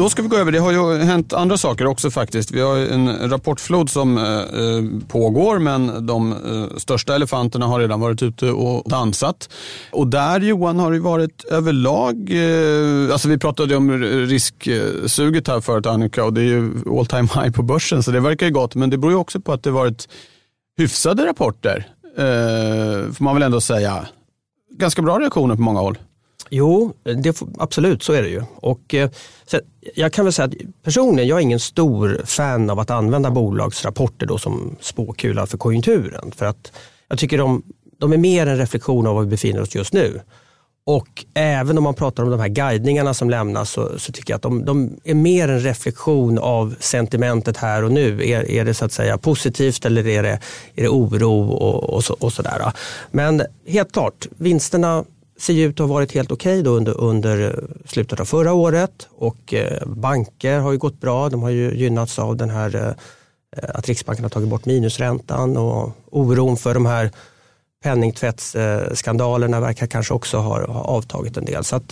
då 0.00 0.10
ska 0.10 0.22
vi 0.22 0.28
gå 0.28 0.36
över, 0.36 0.52
det 0.52 0.58
har 0.58 0.72
ju 0.72 0.98
hänt 0.98 1.32
andra 1.32 1.56
saker 1.56 1.86
också 1.86 2.10
faktiskt. 2.10 2.50
Vi 2.50 2.60
har 2.60 2.76
en 2.76 3.30
rapportflod 3.30 3.90
som 3.90 4.18
eh, 4.18 4.24
eh, 4.24 5.08
pågår 5.08 5.58
men 5.58 6.06
de 6.06 6.32
eh, 6.32 6.76
största 6.76 7.14
elefanterna 7.14 7.66
har 7.66 7.80
redan 7.80 8.00
varit 8.00 8.22
ute 8.22 8.50
och 8.50 8.90
dansat. 8.90 9.48
Och 9.92 10.06
där 10.06 10.40
Johan 10.40 10.78
har 10.78 10.92
det 10.92 11.00
varit 11.00 11.44
överlag, 11.44 12.30
eh, 12.30 13.12
alltså 13.12 13.28
vi 13.28 13.38
pratade 13.38 13.76
om 13.76 13.98
risksuget 14.28 15.48
här 15.48 15.60
förut 15.60 15.86
Annika 15.86 16.24
och 16.24 16.32
det 16.32 16.40
är 16.40 16.44
ju 16.44 16.72
all 16.98 17.06
time 17.06 17.28
high 17.34 17.50
på 17.50 17.62
börsen 17.62 18.02
så 18.02 18.10
det 18.10 18.20
verkar 18.20 18.46
ju 18.46 18.52
gott 18.52 18.74
men 18.74 18.90
det 18.90 18.98
beror 18.98 19.12
ju 19.12 19.18
också 19.18 19.40
på 19.40 19.52
att 19.52 19.62
det 19.62 19.70
varit 19.70 20.08
hyfsade 20.78 21.26
rapporter, 21.26 21.86
eh, 22.16 23.12
får 23.12 23.24
man 23.24 23.34
väl 23.34 23.42
ändå 23.42 23.60
säga. 23.60 24.06
Ganska 24.78 25.02
bra 25.02 25.18
reaktioner 25.18 25.54
på 25.54 25.62
många 25.62 25.80
håll. 25.80 25.98
Jo, 26.50 26.92
det, 27.02 27.42
absolut 27.58 28.02
så 28.02 28.12
är 28.12 28.22
det 28.22 28.28
ju. 28.28 28.42
Och, 28.54 28.94
eh, 28.94 29.10
jag 29.94 30.12
kan 30.12 30.24
väl 30.24 30.32
säga 30.32 30.46
att 30.46 30.54
personligen, 30.82 31.28
jag 31.28 31.38
är 31.38 31.42
ingen 31.42 31.60
stor 31.60 32.20
fan 32.24 32.70
av 32.70 32.78
att 32.78 32.90
använda 32.90 33.30
bolagsrapporter 33.30 34.26
då 34.26 34.38
som 34.38 34.76
spåkula 34.80 35.46
för 35.46 35.58
konjunkturen. 35.58 36.32
För 36.36 36.46
att 36.46 36.72
jag 37.08 37.18
tycker 37.18 37.38
de, 37.38 37.62
de 37.98 38.12
är 38.12 38.16
mer 38.16 38.46
en 38.46 38.58
reflektion 38.58 39.06
av 39.06 39.14
var 39.14 39.22
vi 39.22 39.28
befinner 39.28 39.62
oss 39.62 39.74
just 39.74 39.92
nu. 39.92 40.20
Och 40.84 41.24
även 41.34 41.78
om 41.78 41.84
man 41.84 41.94
pratar 41.94 42.22
om 42.22 42.30
de 42.30 42.40
här 42.40 42.48
guidningarna 42.48 43.14
som 43.14 43.30
lämnas 43.30 43.70
så, 43.70 43.98
så 43.98 44.12
tycker 44.12 44.32
jag 44.32 44.36
att 44.36 44.42
de, 44.42 44.64
de, 44.64 45.00
är 45.04 45.14
mer 45.14 45.48
en 45.48 45.60
reflektion 45.60 46.38
av 46.38 46.74
sentimentet 46.80 47.56
här 47.56 47.84
och 47.84 47.92
nu. 47.92 48.28
Är, 48.28 48.50
är 48.50 48.64
det 48.64 48.74
så 48.74 48.84
att 48.84 48.92
säga 48.92 49.18
positivt 49.18 49.86
eller 49.86 50.06
är 50.06 50.22
det, 50.22 50.38
är 50.74 50.82
det 50.82 50.88
oro 50.88 51.50
och, 51.50 51.94
och, 51.94 52.04
så, 52.04 52.16
och 52.20 52.32
sådär. 52.32 52.72
Men 53.10 53.42
helt 53.66 53.92
klart, 53.92 54.26
vinsterna 54.36 55.04
ser 55.40 55.54
ut 55.54 55.80
att 55.80 55.88
ha 55.88 55.94
varit 55.94 56.12
helt 56.12 56.32
okej 56.32 56.60
okay 56.60 56.72
under, 56.72 57.00
under 57.00 57.40
eh, 57.40 57.88
slutet 57.88 58.20
av 58.20 58.24
förra 58.24 58.52
året 58.52 59.08
och 59.10 59.54
eh, 59.54 59.86
banker 59.86 60.58
har 60.58 60.72
ju 60.72 60.78
gått 60.78 61.00
bra. 61.00 61.28
De 61.28 61.42
har 61.42 61.50
ju 61.50 61.74
gynnats 61.74 62.18
av 62.18 62.36
den 62.36 62.50
här 62.50 62.76
eh, 62.76 63.64
att 63.74 63.88
Riksbanken 63.88 64.24
har 64.24 64.30
tagit 64.30 64.48
bort 64.48 64.66
minusräntan 64.66 65.56
och 65.56 65.90
oron 66.10 66.56
för 66.56 66.74
de 66.74 66.86
här 66.86 67.10
penningtvättsskandalerna 67.82 69.60
verkar 69.60 69.86
kanske 69.86 70.14
också 70.14 70.38
ha, 70.38 70.66
ha 70.66 70.80
avtagit 70.80 71.36
en 71.36 71.44
del. 71.44 71.64
Så 71.64 71.76
att, 71.76 71.88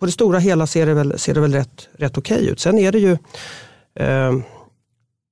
på 0.00 0.06
det 0.06 0.12
stora 0.12 0.38
hela 0.38 0.66
ser 0.66 0.86
det 0.86 0.94
väl, 0.94 1.18
ser 1.18 1.34
det 1.34 1.40
väl 1.40 1.52
rätt, 1.52 1.88
rätt 1.96 2.18
okej 2.18 2.36
okay 2.36 2.48
ut. 2.48 2.60
Sen 2.60 2.78
är 2.78 2.92
det 2.92 2.98
ju 2.98 3.12
eh, 3.94 4.32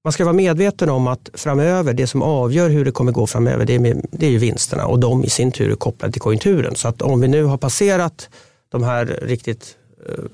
man 0.05 0.13
ska 0.13 0.25
vara 0.25 0.35
medveten 0.35 0.91
om 0.91 1.07
att 1.07 1.31
framöver, 1.35 1.93
det 1.93 2.07
som 2.07 2.23
avgör 2.23 2.69
hur 2.69 2.85
det 2.85 2.93
kommer 2.93 3.13
gå 3.13 3.27
framöver, 3.27 3.65
det 3.65 3.75
är, 3.75 4.03
det 4.11 4.27
är 4.27 4.31
ju 4.31 4.39
vinsterna 4.39 4.87
och 4.87 4.99
de 4.99 5.25
i 5.25 5.31
sin 5.31 5.53
tur 5.53 5.71
är 5.71 5.77
kopplade 5.77 6.13
till 6.13 6.21
konjunkturen. 6.21 6.75
Så 6.75 6.89
att 6.89 7.03
om 7.03 7.21
vi 7.21 7.29
nu 7.29 7.45
har 7.45 7.59
passerat 7.59 8.29
de 8.69 8.83
här 8.83 9.19
riktigt 9.23 9.77
eh, 10.09 10.25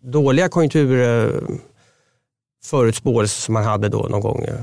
dåliga 0.00 0.48
konjunkturförutspåelser 0.48 3.40
eh, 3.40 3.44
som 3.44 3.52
man 3.52 3.64
hade 3.64 3.88
då 3.88 3.98
någon 3.98 4.20
gång 4.20 4.44
eh, 4.44 4.60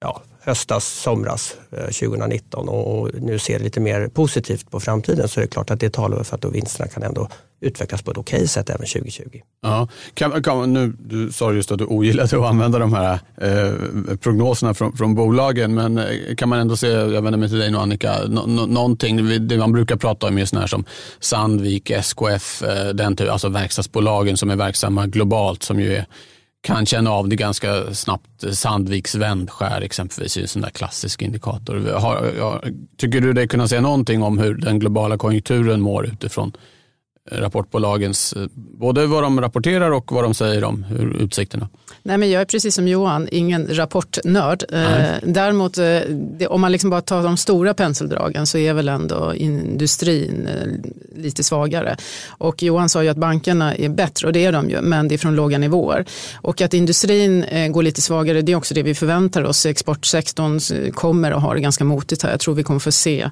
ja, 0.00 0.22
höstas, 0.46 0.84
somras 0.84 1.56
eh, 1.72 1.78
2019 1.78 2.68
och 2.68 3.10
nu 3.20 3.38
ser 3.38 3.58
lite 3.58 3.80
mer 3.80 4.08
positivt 4.08 4.70
på 4.70 4.80
framtiden 4.80 5.28
så 5.28 5.40
är 5.40 5.42
det 5.42 5.48
klart 5.48 5.70
att 5.70 5.80
det 5.80 5.90
talar 5.92 6.22
för 6.22 6.34
att 6.34 6.42
då 6.42 6.48
vinsterna 6.48 6.88
kan 6.88 7.02
ändå 7.02 7.28
utvecklas 7.60 8.02
på 8.02 8.10
ett 8.10 8.16
okej 8.16 8.36
okay 8.36 8.46
sätt 8.46 8.70
även 8.70 8.86
2020. 8.86 9.40
Ja. 9.62 9.88
Kan, 10.14 10.42
kan, 10.42 10.72
nu, 10.72 10.92
du 10.98 11.32
sa 11.32 11.52
just 11.52 11.72
att 11.72 11.78
du 11.78 11.84
ogillade 11.84 12.36
att 12.36 12.44
använda 12.44 12.78
de 12.78 12.92
här 12.92 13.18
eh, 13.36 14.16
prognoserna 14.16 14.74
från, 14.74 14.96
från 14.96 15.14
bolagen, 15.14 15.74
men 15.74 15.98
eh, 15.98 16.34
kan 16.36 16.48
man 16.48 16.58
ändå 16.58 16.76
se, 16.76 16.86
jag 16.86 17.22
vänder 17.22 17.36
mig 17.36 17.48
till 17.48 17.58
dig 17.58 17.70
nu 17.70 17.78
Annika, 17.78 18.18
no, 18.28 18.40
no, 18.46 18.66
någonting, 18.66 19.46
det 19.48 19.58
man 19.58 19.72
brukar 19.72 19.96
prata 19.96 20.26
om 20.26 20.38
är 20.38 20.44
sådana 20.44 20.62
här 20.62 20.68
som 20.68 20.84
Sandvik, 21.20 21.90
SKF, 21.90 22.62
eh, 22.62 22.88
den 22.88 23.16
typ, 23.16 23.30
alltså 23.30 23.48
verkstadsbolagen 23.48 24.36
som 24.36 24.50
är 24.50 24.56
verksamma 24.56 25.06
globalt 25.06 25.62
som 25.62 25.80
ju 25.80 25.94
är 25.94 26.06
kan 26.60 26.86
känna 26.86 27.10
av 27.10 27.28
det 27.28 27.36
ganska 27.36 27.94
snabbt. 27.94 28.44
Sandviks 28.52 29.14
vändskär 29.14 29.80
exempelvis 29.80 30.36
är 30.36 30.40
en 30.40 30.48
sån 30.48 30.62
där 30.62 30.70
klassisk 30.70 31.22
indikator. 31.22 31.92
Har, 31.92 32.40
har, 32.40 32.72
tycker 32.96 33.20
du 33.20 33.32
dig 33.32 33.48
kunna 33.48 33.68
säga 33.68 33.80
någonting 33.80 34.22
om 34.22 34.38
hur 34.38 34.54
den 34.54 34.78
globala 34.78 35.18
konjunkturen 35.18 35.80
mår 35.80 36.06
utifrån 36.06 36.52
eh, 37.30 37.38
rapportbolagens, 37.38 38.32
eh, 38.32 38.46
både 38.54 39.06
vad 39.06 39.22
de 39.22 39.40
rapporterar 39.40 39.90
och 39.90 40.12
vad 40.12 40.24
de 40.24 40.34
säger 40.34 40.64
om 40.64 40.82
hur 40.82 41.16
utsikterna? 41.16 41.68
Nej, 42.02 42.18
men 42.18 42.30
jag 42.30 42.40
är 42.40 42.44
precis 42.44 42.74
som 42.74 42.88
Johan, 42.88 43.28
ingen 43.32 43.74
rapportnörd. 43.74 44.64
Eh, 44.72 45.14
däremot, 45.22 45.78
eh, 45.78 46.00
det, 46.10 46.46
om 46.46 46.60
man 46.60 46.72
liksom 46.72 46.90
bara 46.90 47.00
tar 47.00 47.22
de 47.22 47.36
stora 47.36 47.74
penseldragen 47.74 48.46
så 48.46 48.58
är 48.58 48.72
väl 48.72 48.88
ändå 48.88 49.34
industrin 49.34 50.46
eh, 50.46 51.22
lite 51.22 51.44
svagare. 51.44 51.96
Och 52.28 52.62
Johan 52.62 52.88
sa 52.88 53.02
ju 53.02 53.08
att 53.08 53.16
bankerna 53.16 53.74
är 53.74 53.88
bättre 53.88 54.26
och 54.26 54.32
det 54.32 54.44
är 54.44 54.52
de 54.52 54.70
ju, 54.70 54.80
men 54.80 55.08
det 55.08 55.14
är 55.14 55.18
från 55.18 55.36
låga 55.36 55.58
nivåer. 55.58 56.04
Och 56.34 56.60
att 56.60 56.74
industrin 56.74 57.44
går 57.72 57.82
lite 57.82 58.00
svagare, 58.00 58.42
det 58.42 58.52
är 58.52 58.56
också 58.56 58.74
det 58.74 58.82
vi 58.82 58.94
förväntar 58.94 59.44
oss. 59.44 59.66
Exportsektorn 59.66 60.90
kommer 60.92 61.32
att 61.32 61.42
ha 61.42 61.54
det 61.54 61.60
ganska 61.60 61.84
motigt 61.84 62.22
här. 62.22 62.30
Jag 62.30 62.40
tror 62.40 62.54
vi 62.54 62.62
kommer 62.62 62.80
få 62.80 62.92
se 62.92 63.30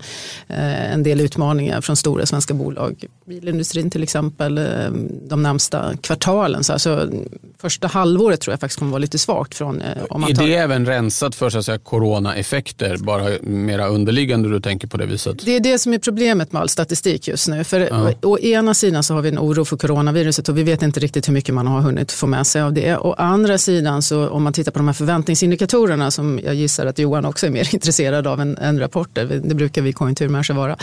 en 0.49 1.03
del 1.03 1.21
utmaningar 1.21 1.81
från 1.81 1.97
stora 1.97 2.27
svenska 2.27 2.55
bolag. 2.55 3.05
Bilindustrin 3.27 3.91
till 3.91 4.03
exempel, 4.03 4.61
de 5.29 5.43
närmsta 5.43 5.97
kvartalen. 5.97 6.65
Så 6.65 6.73
alltså, 6.73 7.11
första 7.59 7.87
halvåret 7.87 8.44
tror 8.45 8.53
jag 8.53 8.61
faktiskt 8.61 8.79
kommer 8.79 8.91
vara 8.91 8.99
lite 8.99 9.19
svagt. 9.19 9.55
Från, 9.55 9.83
eh, 9.83 10.03
om 10.11 10.21
man 10.21 10.35
tar... 10.35 10.43
Är 10.43 10.49
det 10.49 10.55
även 10.55 10.87
rensat 10.87 11.35
för 11.35 11.51
så 11.51 11.59
att 11.59 11.65
säga, 11.65 11.79
coronaeffekter, 11.79 12.97
bara 12.97 13.31
mera 13.43 13.87
underliggande 13.87 14.49
du 14.49 14.61
tänker 14.61 14.89
på 14.89 14.97
det 14.97 15.07
viset? 15.07 15.45
Det 15.45 15.57
är 15.57 15.61
det 15.61 15.79
som 15.79 15.93
är 15.95 15.99
problemet 15.99 16.53
med 16.53 16.63
all 16.63 16.69
statistik 16.69 17.29
just 17.29 17.49
nu. 17.49 17.65
För 17.65 17.81
ja. 17.81 18.13
Å 18.23 18.39
ena 18.39 18.75
sidan 18.75 19.03
så 19.03 19.15
har 19.15 19.23
vi 19.23 19.29
en 19.29 19.39
oro 19.39 19.65
för 19.65 19.77
coronaviruset 19.77 20.49
och 20.49 20.59
vi 20.59 20.63
vet 20.63 20.83
inte 20.83 21.01
riktigt 21.01 21.29
hur 21.29 21.33
mycket 21.33 21.55
man 21.55 21.67
har 21.67 21.81
hunnit 21.81 22.13
få 22.13 22.27
med 22.27 22.47
sig 22.47 22.63
av 22.63 22.73
det. 22.73 22.97
Å 22.97 23.13
andra 23.13 23.59
sidan 23.59 24.03
så 24.03 24.29
om 24.29 24.43
man 24.43 24.53
tittar 24.53 24.73
på 24.73 24.79
de 24.79 24.87
här 24.89 24.95
förväntningsindikatorerna 24.95 26.11
som 26.11 26.41
jag 26.45 26.55
gissar 26.55 26.87
att 26.87 26.99
Johan 26.99 27.25
också 27.25 27.47
är 27.47 27.51
mer 27.51 27.69
intresserad 27.75 28.27
av 28.27 28.41
än, 28.41 28.59
än 28.59 28.81
rapporter, 28.81 29.41
det 29.45 29.55
brukar 29.55 29.83
vi 29.83 29.93
konjunkturmänniskor 29.93 30.55
vara, 30.55 30.77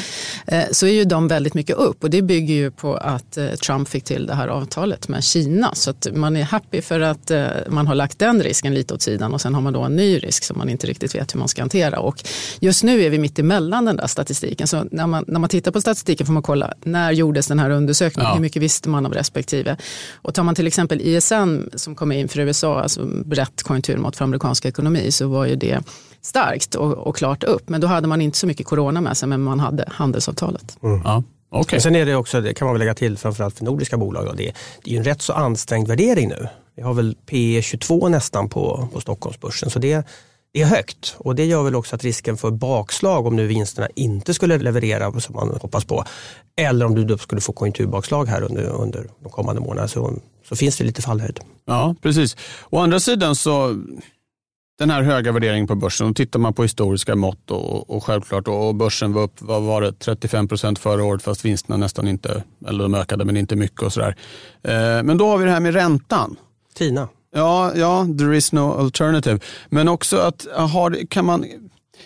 eh, 0.47 0.63
så 0.71 0.87
är 0.87 0.91
ju 0.91 1.03
de 1.03 1.27
väldigt 1.27 1.53
mycket 1.53 1.75
upp 1.75 2.03
och 2.03 2.09
det 2.09 2.21
bygger 2.21 2.53
ju 2.53 2.71
på 2.71 2.95
att 2.95 3.37
eh, 3.37 3.47
Trump 3.47 3.89
fick 3.89 4.03
till 4.03 4.25
det 4.25 4.35
här 4.35 4.47
avtalet 4.47 5.07
med 5.07 5.23
Kina. 5.23 5.75
Så 5.75 5.89
att 5.89 6.07
man 6.13 6.35
är 6.35 6.43
happy 6.43 6.81
för 6.81 6.99
att 6.99 7.31
man 7.69 7.87
har 7.87 7.95
lagt 7.95 8.19
den 8.19 8.43
risken 8.43 8.73
lite 8.73 8.93
åt 8.93 9.01
sidan 9.01 9.33
och 9.33 9.41
sen 9.41 9.55
har 9.55 9.61
man 9.61 9.73
då 9.73 9.81
en 9.81 9.95
ny 9.95 10.19
risk 10.19 10.43
som 10.43 10.57
man 10.57 10.69
inte 10.69 10.87
riktigt 10.87 11.15
vet 11.15 11.33
hur 11.33 11.39
man 11.39 11.47
ska 11.47 11.61
hantera. 11.61 11.99
Och 11.99 12.23
just 12.59 12.83
nu 12.83 13.03
är 13.03 13.09
vi 13.09 13.19
mitt 13.19 13.39
emellan 13.39 13.85
den 13.85 13.97
där 13.97 14.07
statistiken. 14.07 14.67
Så 14.67 14.85
när 14.91 15.07
man, 15.07 15.25
när 15.27 15.39
man 15.39 15.49
tittar 15.49 15.71
på 15.71 15.81
statistiken 15.81 16.25
får 16.25 16.33
man 16.33 16.43
kolla 16.43 16.73
när 16.83 17.11
gjordes 17.11 17.47
den 17.47 17.59
här 17.59 17.69
undersökningen, 17.69 18.29
ja. 18.29 18.33
hur 18.33 18.41
mycket 18.41 18.61
visste 18.61 18.89
man 18.89 19.05
av 19.05 19.13
respektive. 19.13 19.77
Och 20.13 20.33
tar 20.33 20.43
man 20.43 20.55
till 20.55 20.67
exempel 20.67 21.01
ISM 21.01 21.61
som 21.73 21.95
kommer 21.95 22.15
in 22.15 22.27
för 22.27 22.39
USA, 22.39 22.81
alltså 22.81 23.05
brett 23.05 23.63
konjunkturmått 23.63 24.15
för 24.15 24.25
amerikansk 24.25 24.65
ekonomi, 24.65 25.11
så 25.11 25.27
var 25.27 25.45
ju 25.45 25.55
det 25.55 25.79
starkt 26.21 26.75
och, 26.75 26.93
och, 26.93 27.15
klart 27.15 27.43
upp. 27.43 27.69
Men 27.69 27.81
då 27.81 27.87
hade 27.87 28.07
man 28.07 28.21
inte 28.21 28.37
så 28.37 28.47
mycket 28.47 28.67
corona 28.67 29.01
med 29.01 29.17
sig, 29.17 29.29
men 29.29 29.41
man 29.41 29.59
hade 29.59 29.85
handelsavtalet. 29.87 30.77
Mm. 30.83 31.01
Ja. 31.03 31.23
Okay. 31.51 31.79
sen 31.79 31.95
är 31.95 32.05
det 32.05 32.15
också, 32.15 32.41
det 32.41 32.53
kan 32.53 32.65
man 32.65 32.73
väl 32.73 32.79
lägga 32.79 32.93
till 32.93 33.17
framförallt 33.17 33.57
för 33.57 33.65
nordiska 33.65 33.97
bolag, 33.97 34.25
då, 34.25 34.31
det, 34.31 34.53
det 34.83 34.89
är 34.89 34.91
ju 34.91 34.97
en 34.97 35.03
rätt 35.03 35.21
så 35.21 35.33
ansträngd 35.33 35.87
värdering 35.87 36.29
nu. 36.29 36.47
Vi 36.75 36.81
har 36.81 36.93
väl 36.93 37.17
P 37.25 37.61
22 37.61 38.09
nästan 38.09 38.49
på, 38.49 38.87
på 38.93 39.01
Stockholmsbörsen. 39.01 39.69
Så 39.69 39.79
det, 39.79 40.07
det 40.53 40.61
är 40.61 40.65
högt 40.65 41.15
och 41.17 41.35
det 41.35 41.45
gör 41.45 41.63
väl 41.63 41.75
också 41.75 41.95
att 41.95 42.03
risken 42.03 42.37
för 42.37 42.51
bakslag 42.51 43.27
om 43.27 43.35
nu 43.35 43.47
vinsterna 43.47 43.87
inte 43.95 44.33
skulle 44.33 44.57
leverera 44.57 45.19
som 45.19 45.35
man 45.35 45.57
hoppas 45.61 45.85
på 45.85 46.03
eller 46.57 46.85
om 46.85 47.07
du 47.07 47.17
skulle 47.17 47.41
få 47.41 47.53
konjunkturbakslag 47.53 48.25
här 48.25 48.41
under, 48.41 48.63
under 48.63 49.09
de 49.23 49.29
kommande 49.29 49.61
månaderna 49.61 49.87
så, 49.87 50.13
så 50.49 50.55
finns 50.55 50.77
det 50.77 50.83
lite 50.83 51.01
fallhöjd. 51.01 51.39
Ja, 51.65 51.95
precis. 52.01 52.37
Å 52.69 52.79
andra 52.79 52.99
sidan 52.99 53.35
så 53.35 53.81
den 54.81 54.89
här 54.89 55.03
höga 55.03 55.31
värderingen 55.31 55.67
på 55.67 55.75
börsen, 55.75 56.07
och 56.07 56.15
tittar 56.15 56.39
man 56.39 56.53
på 56.53 56.63
historiska 56.63 57.15
mått 57.15 57.51
och, 57.51 57.89
och 57.89 58.03
självklart, 58.03 58.47
och 58.47 58.75
börsen 58.75 59.13
var 59.13 59.21
upp, 59.21 59.35
vad 59.39 59.61
var 59.61 59.81
det, 59.81 59.93
35 59.93 60.47
procent 60.47 60.79
förra 60.79 61.03
året 61.03 61.21
fast 61.21 61.45
vinsterna 61.45 61.77
nästan 61.77 62.07
inte, 62.07 62.43
eller 62.67 62.83
de 62.83 62.95
ökade 62.95 63.25
men 63.25 63.37
inte 63.37 63.55
mycket 63.55 63.81
och 63.81 63.93
sådär. 63.93 64.15
Eh, 64.63 65.03
men 65.03 65.17
då 65.17 65.27
har 65.27 65.37
vi 65.37 65.45
det 65.45 65.51
här 65.51 65.59
med 65.59 65.73
räntan. 65.73 66.35
Tina. 66.75 67.07
Ja, 67.35 67.71
ja, 67.75 68.07
there 68.17 68.37
is 68.37 68.51
no 68.51 68.73
alternative. 68.79 69.39
Men 69.69 69.87
också 69.87 70.17
att, 70.17 70.47
har, 70.53 71.07
kan 71.09 71.25
man, 71.25 71.45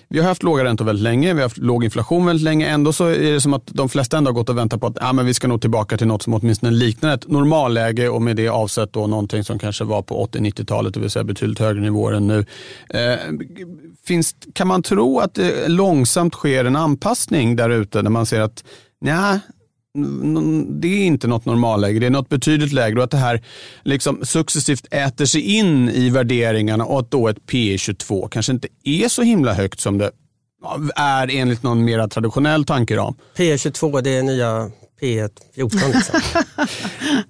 vi 0.07 0.19
har 0.19 0.27
haft 0.27 0.43
låga 0.43 0.63
räntor 0.63 0.85
väldigt 0.85 1.03
länge, 1.03 1.33
vi 1.33 1.39
har 1.39 1.45
haft 1.45 1.57
låg 1.57 1.83
inflation 1.83 2.25
väldigt 2.25 2.43
länge. 2.43 2.69
Ändå 2.69 2.93
så 2.93 3.05
är 3.05 3.31
det 3.31 3.41
som 3.41 3.53
att 3.53 3.65
de 3.65 3.89
flesta 3.89 4.17
ändå 4.17 4.29
har 4.29 4.33
gått 4.33 4.49
och 4.49 4.57
väntat 4.57 4.81
på 4.81 4.87
att 4.87 4.97
ja, 5.01 5.13
men 5.13 5.25
vi 5.25 5.33
ska 5.33 5.47
nog 5.47 5.61
tillbaka 5.61 5.97
till 5.97 6.07
något 6.07 6.23
som 6.23 6.33
åtminstone 6.33 6.71
liknar 6.71 7.13
ett 7.13 7.27
normalläge 7.27 8.09
och 8.09 8.21
med 8.21 8.35
det 8.35 8.47
avsett 8.47 8.93
då 8.93 9.07
någonting 9.07 9.43
som 9.43 9.59
kanske 9.59 9.83
var 9.83 10.01
på 10.01 10.25
80-90-talet, 10.25 10.93
det 10.93 10.99
vill 10.99 11.09
säga 11.09 11.23
betydligt 11.23 11.59
högre 11.59 11.81
nivåer 11.81 12.13
än 12.13 12.27
nu. 12.27 12.45
Eh, 12.89 13.19
finns, 14.05 14.35
kan 14.53 14.67
man 14.67 14.83
tro 14.83 15.19
att 15.19 15.33
det 15.33 15.67
långsamt 15.67 16.33
sker 16.33 16.65
en 16.65 16.75
anpassning 16.75 17.55
där 17.55 17.69
ute 17.69 18.01
när 18.01 18.09
man 18.09 18.25
ser 18.25 18.41
att 18.41 18.63
Nej, 19.01 19.39
det 20.81 20.87
är 20.87 21.05
inte 21.05 21.27
något 21.27 21.45
normalläge, 21.45 21.99
det 21.99 22.05
är 22.05 22.09
något 22.09 22.29
betydligt 22.29 22.73
lägre 22.73 22.97
och 22.97 23.03
att 23.03 23.11
det 23.11 23.17
här 23.17 23.43
liksom 23.83 24.25
successivt 24.25 24.85
äter 24.91 25.25
sig 25.25 25.41
in 25.41 25.89
i 25.89 26.09
värderingarna 26.09 26.85
och 26.85 26.99
att 26.99 27.11
då 27.11 27.27
ett 27.27 27.45
P 27.45 27.77
22 27.77 28.27
kanske 28.27 28.51
inte 28.51 28.67
är 28.83 29.07
så 29.07 29.21
himla 29.21 29.53
högt 29.53 29.79
som 29.79 29.97
det 29.97 30.11
är 30.95 31.35
enligt 31.35 31.63
någon 31.63 31.85
mera 31.85 32.07
traditionell 32.07 32.65
tankeram. 32.65 33.15
P 33.37 33.57
22 33.57 34.01
det 34.01 34.09
är 34.17 34.23
nya 34.23 34.71
P 34.99 35.27
14 35.55 35.79
liksom. 35.91 36.19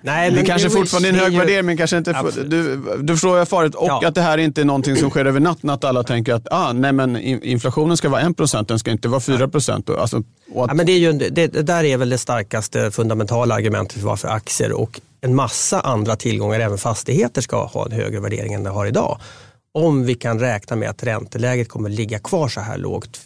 Nej, 0.01 0.31
men 0.31 0.39
det 0.39 0.45
kanske 0.45 0.69
fortfarande 0.69 1.09
är 1.09 1.13
en 1.13 1.19
hög 1.19 1.33
ju... 1.33 1.39
värdering, 1.39 1.65
men 1.65 1.77
kanske 1.77 1.97
inte... 1.97 2.23
Du, 2.45 2.77
du 3.01 3.13
förstår 3.13 3.29
vad 3.29 3.39
jag 3.39 3.47
farit. 3.47 3.75
Och 3.75 3.87
ja. 3.87 4.07
att 4.07 4.15
det 4.15 4.21
här 4.21 4.37
inte 4.37 4.61
är 4.61 4.65
någonting 4.65 4.95
som 4.95 5.09
sker 5.09 5.25
över 5.25 5.39
natten, 5.39 5.69
att 5.69 5.83
alla 5.83 6.03
tänker 6.03 6.33
att 6.33 6.47
ah, 6.51 6.73
nej, 6.73 6.91
men 6.91 7.17
inflationen 7.17 7.97
ska 7.97 8.09
vara 8.09 8.21
1%, 8.21 8.65
den 8.65 8.79
ska 8.79 8.91
inte 8.91 9.07
vara 9.07 9.19
4%. 9.19 9.99
Alltså, 9.99 10.17
att... 10.17 10.23
ja, 10.55 10.73
men 10.73 10.85
det, 10.85 10.91
är 10.91 10.97
ju, 10.97 11.13
det, 11.13 11.47
det 11.47 11.61
där 11.61 11.83
är 11.83 11.97
väl 11.97 12.09
det 12.09 12.17
starkaste 12.17 12.91
fundamentala 12.91 13.55
argumentet 13.55 13.99
för 13.99 14.07
varför 14.07 14.27
aktier 14.27 14.71
och 14.71 15.01
en 15.21 15.35
massa 15.35 15.79
andra 15.79 16.15
tillgångar, 16.15 16.59
även 16.59 16.77
fastigheter, 16.77 17.41
ska 17.41 17.65
ha 17.65 17.85
en 17.85 17.91
högre 17.91 18.19
värdering 18.19 18.53
än 18.53 18.63
det 18.63 18.69
har 18.69 18.85
idag. 18.85 19.19
Om 19.73 20.05
vi 20.05 20.15
kan 20.15 20.39
räkna 20.39 20.75
med 20.75 20.89
att 20.89 21.03
ränteläget 21.03 21.69
kommer 21.69 21.89
ligga 21.89 22.19
kvar 22.19 22.47
så 22.47 22.61
här 22.61 22.77
lågt, 22.77 23.19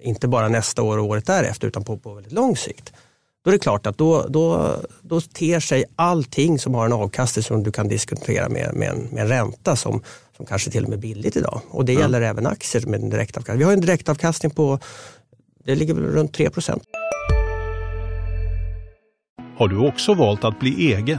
inte 0.00 0.28
bara 0.28 0.48
nästa 0.48 0.82
år 0.82 0.98
och 0.98 1.04
året 1.04 1.26
därefter, 1.26 1.68
utan 1.68 1.84
på, 1.84 1.96
på 1.96 2.14
väldigt 2.14 2.32
lång 2.32 2.56
sikt 2.56 2.92
då 3.46 3.50
är 3.50 3.52
det 3.52 3.58
klart 3.58 3.86
att 3.86 3.98
då, 3.98 4.26
då, 4.28 4.76
då 5.02 5.20
ter 5.20 5.60
sig 5.60 5.84
allting 5.96 6.58
som 6.58 6.74
har 6.74 6.86
en 6.86 6.92
avkastning 6.92 7.42
som 7.42 7.62
du 7.62 7.72
kan 7.72 7.88
diskutera 7.88 8.48
med, 8.48 8.74
med, 8.74 8.88
en, 8.88 8.98
med 8.98 9.22
en 9.22 9.28
ränta 9.28 9.76
som, 9.76 10.02
som 10.36 10.46
kanske 10.46 10.70
till 10.70 10.84
och 10.84 10.90
med 10.90 10.96
är 10.96 11.00
billigt 11.00 11.36
idag. 11.36 11.60
Och 11.70 11.84
det 11.84 11.92
ja. 11.92 12.00
gäller 12.00 12.20
även 12.20 12.46
aktier 12.46 12.86
med 12.86 13.02
en 13.02 13.10
direktavkastning. 13.10 13.58
Vi 13.58 13.64
har 13.64 13.72
en 13.72 13.80
direktavkastning 13.80 14.50
på, 14.50 14.78
det 15.64 15.74
ligger 15.74 15.94
väl 15.94 16.04
runt 16.04 16.38
3% 16.38 16.80
Har 19.58 19.68
du 19.68 19.88
också 19.88 20.14
valt 20.14 20.44
att 20.44 20.60
bli 20.60 20.92
egen? 20.94 21.18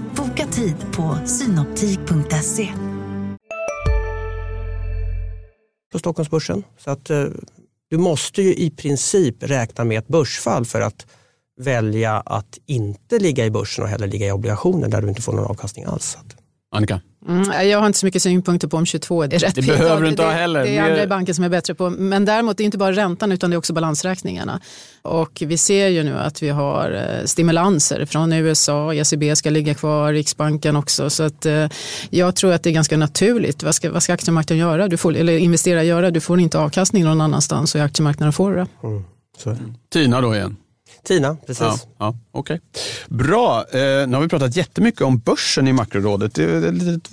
Tid 0.53 0.75
på 0.95 1.17
synoptik.se. 1.25 2.73
På 5.91 5.99
Stockholmsbörsen. 5.99 6.63
Så 6.77 6.91
att, 6.91 7.09
eh, 7.09 7.25
du 7.89 7.97
måste 7.97 8.41
ju 8.41 8.55
i 8.55 8.69
princip 8.69 9.43
räkna 9.43 9.83
med 9.83 9.99
ett 9.99 10.07
börsfall 10.07 10.65
för 10.65 10.81
att 10.81 11.07
välja 11.59 12.19
att 12.19 12.59
inte 12.65 13.19
ligga 13.19 13.45
i 13.45 13.51
börsen 13.51 13.83
och 13.83 13.89
hellre 13.89 14.07
ligga 14.07 14.27
i 14.27 14.31
obligationer 14.31 14.87
där 14.87 15.01
du 15.01 15.09
inte 15.09 15.21
får 15.21 15.33
någon 15.33 15.45
avkastning 15.45 15.85
alls. 15.85 16.17
Annika? 16.71 17.01
Mm, 17.27 17.69
jag 17.69 17.79
har 17.79 17.87
inte 17.87 17.99
så 17.99 18.05
mycket 18.05 18.21
synpunkter 18.21 18.67
på 18.67 18.77
om 18.77 18.85
22 18.85 19.23
är 19.23 19.27
rätt. 19.27 19.55
Det 19.55 19.61
behöver 19.61 20.01
du 20.01 20.09
inte 20.09 20.23
ha 20.23 20.31
heller. 20.31 20.63
Det 20.63 20.77
är 20.77 20.83
andra 20.83 21.03
i 21.03 21.07
banken 21.07 21.35
som 21.35 21.43
är 21.43 21.49
bättre 21.49 21.75
på. 21.75 21.89
Men 21.89 22.25
däremot 22.25 22.57
det 22.57 22.63
är 22.63 22.65
inte 22.65 22.77
bara 22.77 22.91
räntan 22.91 23.31
utan 23.31 23.49
det 23.49 23.55
är 23.55 23.57
också 23.57 23.73
balansräkningarna. 23.73 24.59
Och 25.01 25.43
vi 25.45 25.57
ser 25.57 25.87
ju 25.87 26.03
nu 26.03 26.17
att 26.17 26.43
vi 26.43 26.49
har 26.49 26.91
eh, 26.91 27.25
stimulanser 27.25 28.05
från 28.05 28.33
USA, 28.33 28.93
ECB 28.93 29.35
ska 29.35 29.49
ligga 29.49 29.73
kvar, 29.73 30.13
Riksbanken 30.13 30.75
också. 30.75 31.09
Så 31.09 31.23
att, 31.23 31.45
eh, 31.45 31.67
jag 32.09 32.35
tror 32.35 32.53
att 32.53 32.63
det 32.63 32.69
är 32.69 32.73
ganska 32.73 32.97
naturligt. 32.97 33.63
Vad 33.63 33.75
ska, 33.75 33.91
vad 33.91 34.03
ska 34.03 34.13
aktiemarknaden 34.13 34.59
göra? 34.59 34.87
Du 34.87 34.97
får, 34.97 35.15
eller 35.15 35.37
investera 35.37 35.83
göra? 35.83 36.11
Du 36.11 36.19
får 36.19 36.39
inte 36.39 36.59
avkastning 36.59 37.03
någon 37.03 37.21
annanstans 37.21 37.75
och 37.75 37.79
i 37.79 37.81
aktiemarknaden 37.81 38.33
får 38.33 38.49
du 38.49 38.55
det. 38.55 38.67
Mm, 38.83 39.03
Tina 39.93 40.21
då 40.21 40.35
igen? 40.35 40.57
Tina, 41.03 41.37
precis. 41.47 41.61
Ja, 41.61 41.77
ja, 41.97 42.15
okay. 42.31 42.59
Bra, 43.07 43.65
eh, 43.71 43.79
nu 44.07 44.13
har 44.13 44.21
vi 44.21 44.27
pratat 44.27 44.55
jättemycket 44.55 45.01
om 45.01 45.19
börsen 45.19 45.67
i 45.67 45.73
makrorådet. 45.73 46.35
Det 46.35 46.43
är 46.43 46.67
ett 46.67 46.73
litet 46.73 47.09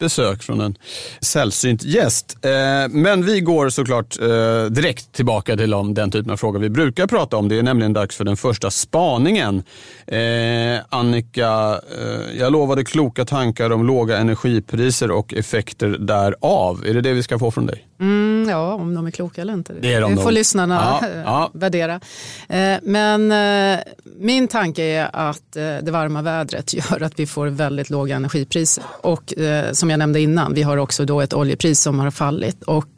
besök 0.00 0.42
från 0.42 0.60
en 0.60 0.76
sällsynt 1.20 1.84
gäst. 1.84 2.38
Eh, 2.42 2.50
men 2.90 3.26
vi 3.26 3.40
går 3.40 3.68
såklart 3.68 4.20
eh, 4.20 4.64
direkt 4.64 5.12
tillbaka 5.12 5.56
till 5.56 5.74
om 5.74 5.94
den 5.94 6.10
typen 6.10 6.32
av 6.32 6.36
frågor 6.36 6.58
vi 6.58 6.70
brukar 6.70 7.06
prata 7.06 7.36
om. 7.36 7.48
Det 7.48 7.58
är 7.58 7.62
nämligen 7.62 7.92
dags 7.92 8.16
för 8.16 8.24
den 8.24 8.36
första 8.36 8.70
spaningen. 8.70 9.62
Eh, 10.06 10.80
Annika, 10.88 11.80
eh, 11.98 12.38
jag 12.38 12.52
lovade 12.52 12.84
kloka 12.84 13.24
tankar 13.24 13.70
om 13.70 13.86
låga 13.86 14.18
energipriser 14.18 15.10
och 15.10 15.34
effekter 15.34 15.88
därav. 15.88 16.86
Är 16.86 16.94
det 16.94 17.00
det 17.00 17.12
vi 17.12 17.22
ska 17.22 17.38
få 17.38 17.50
från 17.50 17.66
dig? 17.66 17.86
Mm, 18.00 18.39
ja, 18.50 18.74
om 18.74 18.94
de 18.94 19.06
är 19.06 19.10
kloka 19.10 19.42
eller 19.42 19.52
inte. 19.52 19.72
Det, 19.80 19.94
är 19.94 20.00
de 20.00 20.16
det 20.16 20.22
får 20.22 20.30
lyssnarna 20.30 20.98
ja, 21.02 21.08
ja. 21.24 21.50
värdera. 21.54 22.00
Eh, 22.48 22.76
men 22.82 23.32
eh, 23.32 23.80
min 24.18 24.48
tanke 24.48 24.82
är 24.82 25.10
att 25.12 25.56
eh, 25.56 25.76
det 25.82 25.90
varma 25.90 26.22
vädret 26.22 26.74
gör 26.90 27.02
att 27.02 27.18
vi 27.18 27.26
får 27.26 27.46
väldigt 27.46 27.90
låga 27.90 28.16
energipriser. 28.16 28.84
Och 29.02 29.34
som 29.72 29.90
jag 29.90 29.98
nämnde 29.98 30.20
innan, 30.20 30.54
vi 30.54 30.62
har 30.62 30.76
också 30.76 31.04
då 31.04 31.20
ett 31.20 31.34
oljepris 31.34 31.80
som 31.80 31.98
har 31.98 32.10
fallit. 32.10 32.62
Och 32.62 32.88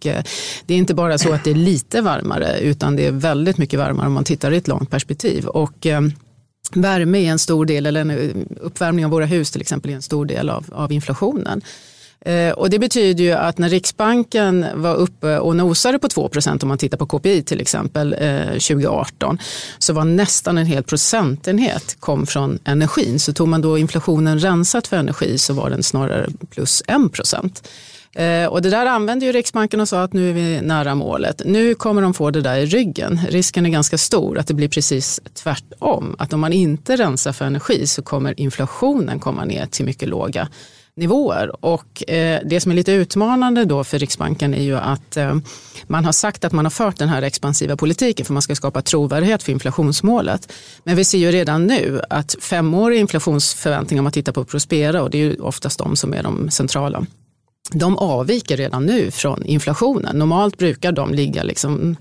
det 0.66 0.74
är 0.74 0.78
inte 0.78 0.94
bara 0.94 1.18
så 1.18 1.32
att 1.32 1.44
det 1.44 1.50
är 1.50 1.54
lite 1.54 2.00
varmare, 2.00 2.58
utan 2.58 2.96
det 2.96 3.06
är 3.06 3.12
väldigt 3.12 3.58
mycket 3.58 3.78
varmare 3.78 4.06
om 4.06 4.12
man 4.12 4.24
tittar 4.24 4.52
i 4.52 4.56
ett 4.56 4.68
långt 4.68 4.90
perspektiv. 4.90 5.46
Och 5.46 5.86
Värme 6.74 7.18
är 7.18 7.30
en 7.30 7.38
stor 7.38 7.66
del, 7.66 7.86
eller 7.86 8.00
en 8.00 8.48
uppvärmning 8.60 9.04
av 9.04 9.10
våra 9.10 9.26
hus 9.26 9.50
till 9.50 9.60
exempel, 9.60 9.90
är 9.90 9.94
en 9.94 10.02
stor 10.02 10.26
del 10.26 10.50
av, 10.50 10.64
av 10.72 10.92
inflationen. 10.92 11.62
Eh, 12.24 12.52
och 12.52 12.70
det 12.70 12.78
betyder 12.78 13.24
ju 13.24 13.32
att 13.32 13.58
när 13.58 13.68
Riksbanken 13.68 14.66
var 14.74 14.94
uppe 14.94 15.38
och 15.38 15.56
nosade 15.56 15.98
på 15.98 16.08
2% 16.08 16.62
om 16.62 16.68
man 16.68 16.78
tittar 16.78 16.98
på 16.98 17.06
KPI 17.06 17.42
till 17.42 17.60
exempel 17.60 18.16
eh, 18.18 18.46
2018 18.46 19.38
så 19.78 19.92
var 19.92 20.04
nästan 20.04 20.58
en 20.58 20.66
hel 20.66 20.82
procentenhet 20.82 21.96
kom 22.00 22.26
från 22.26 22.58
energin. 22.64 23.18
Så 23.18 23.32
tog 23.32 23.48
man 23.48 23.60
då 23.60 23.78
inflationen 23.78 24.38
rensat 24.38 24.86
för 24.86 24.96
energi 24.96 25.38
så 25.38 25.54
var 25.54 25.70
den 25.70 25.82
snarare 25.82 26.26
plus 26.50 26.82
1 26.86 27.12
procent. 27.12 27.68
Eh, 28.14 28.46
och 28.46 28.62
det 28.62 28.70
där 28.70 28.86
använde 28.86 29.26
ju 29.26 29.32
Riksbanken 29.32 29.80
och 29.80 29.88
sa 29.88 30.02
att 30.02 30.12
nu 30.12 30.30
är 30.30 30.32
vi 30.32 30.60
nära 30.60 30.94
målet. 30.94 31.42
Nu 31.44 31.74
kommer 31.74 32.02
de 32.02 32.14
få 32.14 32.30
det 32.30 32.40
där 32.40 32.56
i 32.56 32.66
ryggen. 32.66 33.20
Risken 33.28 33.66
är 33.66 33.70
ganska 33.70 33.98
stor 33.98 34.38
att 34.38 34.46
det 34.46 34.54
blir 34.54 34.68
precis 34.68 35.20
tvärtom. 35.34 36.16
Att 36.18 36.32
om 36.32 36.40
man 36.40 36.52
inte 36.52 36.96
rensar 36.96 37.32
för 37.32 37.44
energi 37.44 37.86
så 37.86 38.02
kommer 38.02 38.40
inflationen 38.40 39.20
komma 39.20 39.44
ner 39.44 39.66
till 39.66 39.84
mycket 39.84 40.08
låga 40.08 40.48
nivåer. 40.96 41.64
Och 41.64 42.10
eh, 42.10 42.40
det 42.44 42.60
som 42.60 42.72
är 42.72 42.76
lite 42.76 42.92
utmanande 42.92 43.64
då 43.64 43.84
för 43.84 43.98
Riksbanken 43.98 44.54
är 44.54 44.62
ju 44.62 44.76
att 44.76 45.16
eh, 45.16 45.36
man 45.86 46.04
har 46.04 46.12
sagt 46.12 46.44
att 46.44 46.52
man 46.52 46.64
har 46.64 46.70
fört 46.70 46.98
den 46.98 47.08
här 47.08 47.22
expansiva 47.22 47.76
politiken 47.76 48.26
för 48.26 48.32
man 48.32 48.42
ska 48.42 48.54
skapa 48.54 48.82
trovärdighet 48.82 49.42
för 49.42 49.52
inflationsmålet. 49.52 50.52
Men 50.84 50.96
vi 50.96 51.04
ser 51.04 51.18
ju 51.18 51.30
redan 51.30 51.66
nu 51.66 52.02
att 52.10 52.36
femårig 52.40 53.00
inflationsförväntning 53.00 54.00
om 54.00 54.04
man 54.04 54.12
tittar 54.12 54.32
på 54.32 54.44
Prospera 54.44 55.02
och 55.02 55.10
det 55.10 55.18
är 55.18 55.22
ju 55.22 55.36
oftast 55.36 55.78
de 55.78 55.96
som 55.96 56.14
är 56.14 56.22
de 56.22 56.50
centrala 56.50 57.06
de 57.74 57.98
avviker 57.98 58.56
redan 58.56 58.86
nu 58.86 59.10
från 59.10 59.44
inflationen. 59.44 60.18
Normalt 60.18 60.58
brukar 60.58 60.92
de 60.92 61.14
ligga 61.14 61.42
liksom 61.42 61.96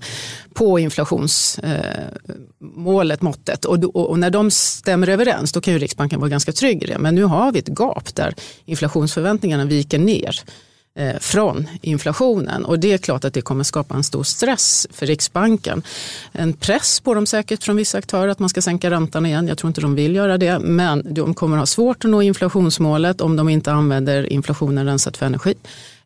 på 0.54 0.78
inflationsmålet, 0.78 3.20
eh, 3.20 3.24
måttet. 3.24 3.64
Och, 3.64 3.84
och, 3.84 4.10
och, 4.10 4.18
när 4.18 4.30
de 4.30 4.50
stämmer 4.50 5.08
överens 5.08 5.52
då 5.52 5.60
kan 5.60 5.74
ju 5.74 5.78
Riksbanken 5.78 6.20
vara 6.20 6.30
ganska 6.30 6.52
trygg 6.52 6.82
i 6.82 6.86
det. 6.86 6.98
Men 6.98 7.14
nu 7.14 7.24
har 7.24 7.52
vi 7.52 7.58
ett 7.58 7.78
gap 7.78 8.14
där 8.14 8.34
inflationsförväntningarna 8.64 9.64
viker 9.64 9.98
ner 9.98 10.38
eh, 10.38 10.44
Eh, 10.94 11.18
från 11.20 11.68
inflationen. 11.82 12.64
Och 12.64 12.78
det 12.78 12.92
är 12.92 12.98
klart 12.98 13.24
att 13.24 13.34
det 13.34 13.40
kommer 13.40 13.64
skapa 13.64 13.94
en 13.94 14.04
stor 14.04 14.22
stress 14.22 14.86
för 14.90 15.06
Riksbanken. 15.06 15.82
En 16.32 16.52
press 16.52 17.00
på 17.00 17.14
dem 17.14 17.26
säkert 17.26 17.64
från 17.64 17.76
vissa 17.76 17.98
aktörer 17.98 18.28
att 18.28 18.38
man 18.38 18.48
ska 18.48 18.62
sänka 18.62 18.90
räntan 18.90 19.26
igen. 19.26 19.48
Jag 19.48 19.58
tror 19.58 19.68
inte 19.68 19.80
de 19.80 19.94
vill 19.94 20.14
göra 20.14 20.38
det. 20.38 20.58
Men 20.58 21.14
de 21.14 21.34
kommer 21.34 21.56
ha 21.56 21.66
svårt 21.66 22.04
att 22.04 22.10
nå 22.10 22.22
inflationsmålet 22.22 23.20
om 23.20 23.36
de 23.36 23.48
inte 23.48 23.72
använder 23.72 24.32
inflationen 24.32 24.86
rensat 24.86 25.16
för 25.16 25.26
energi. 25.26 25.54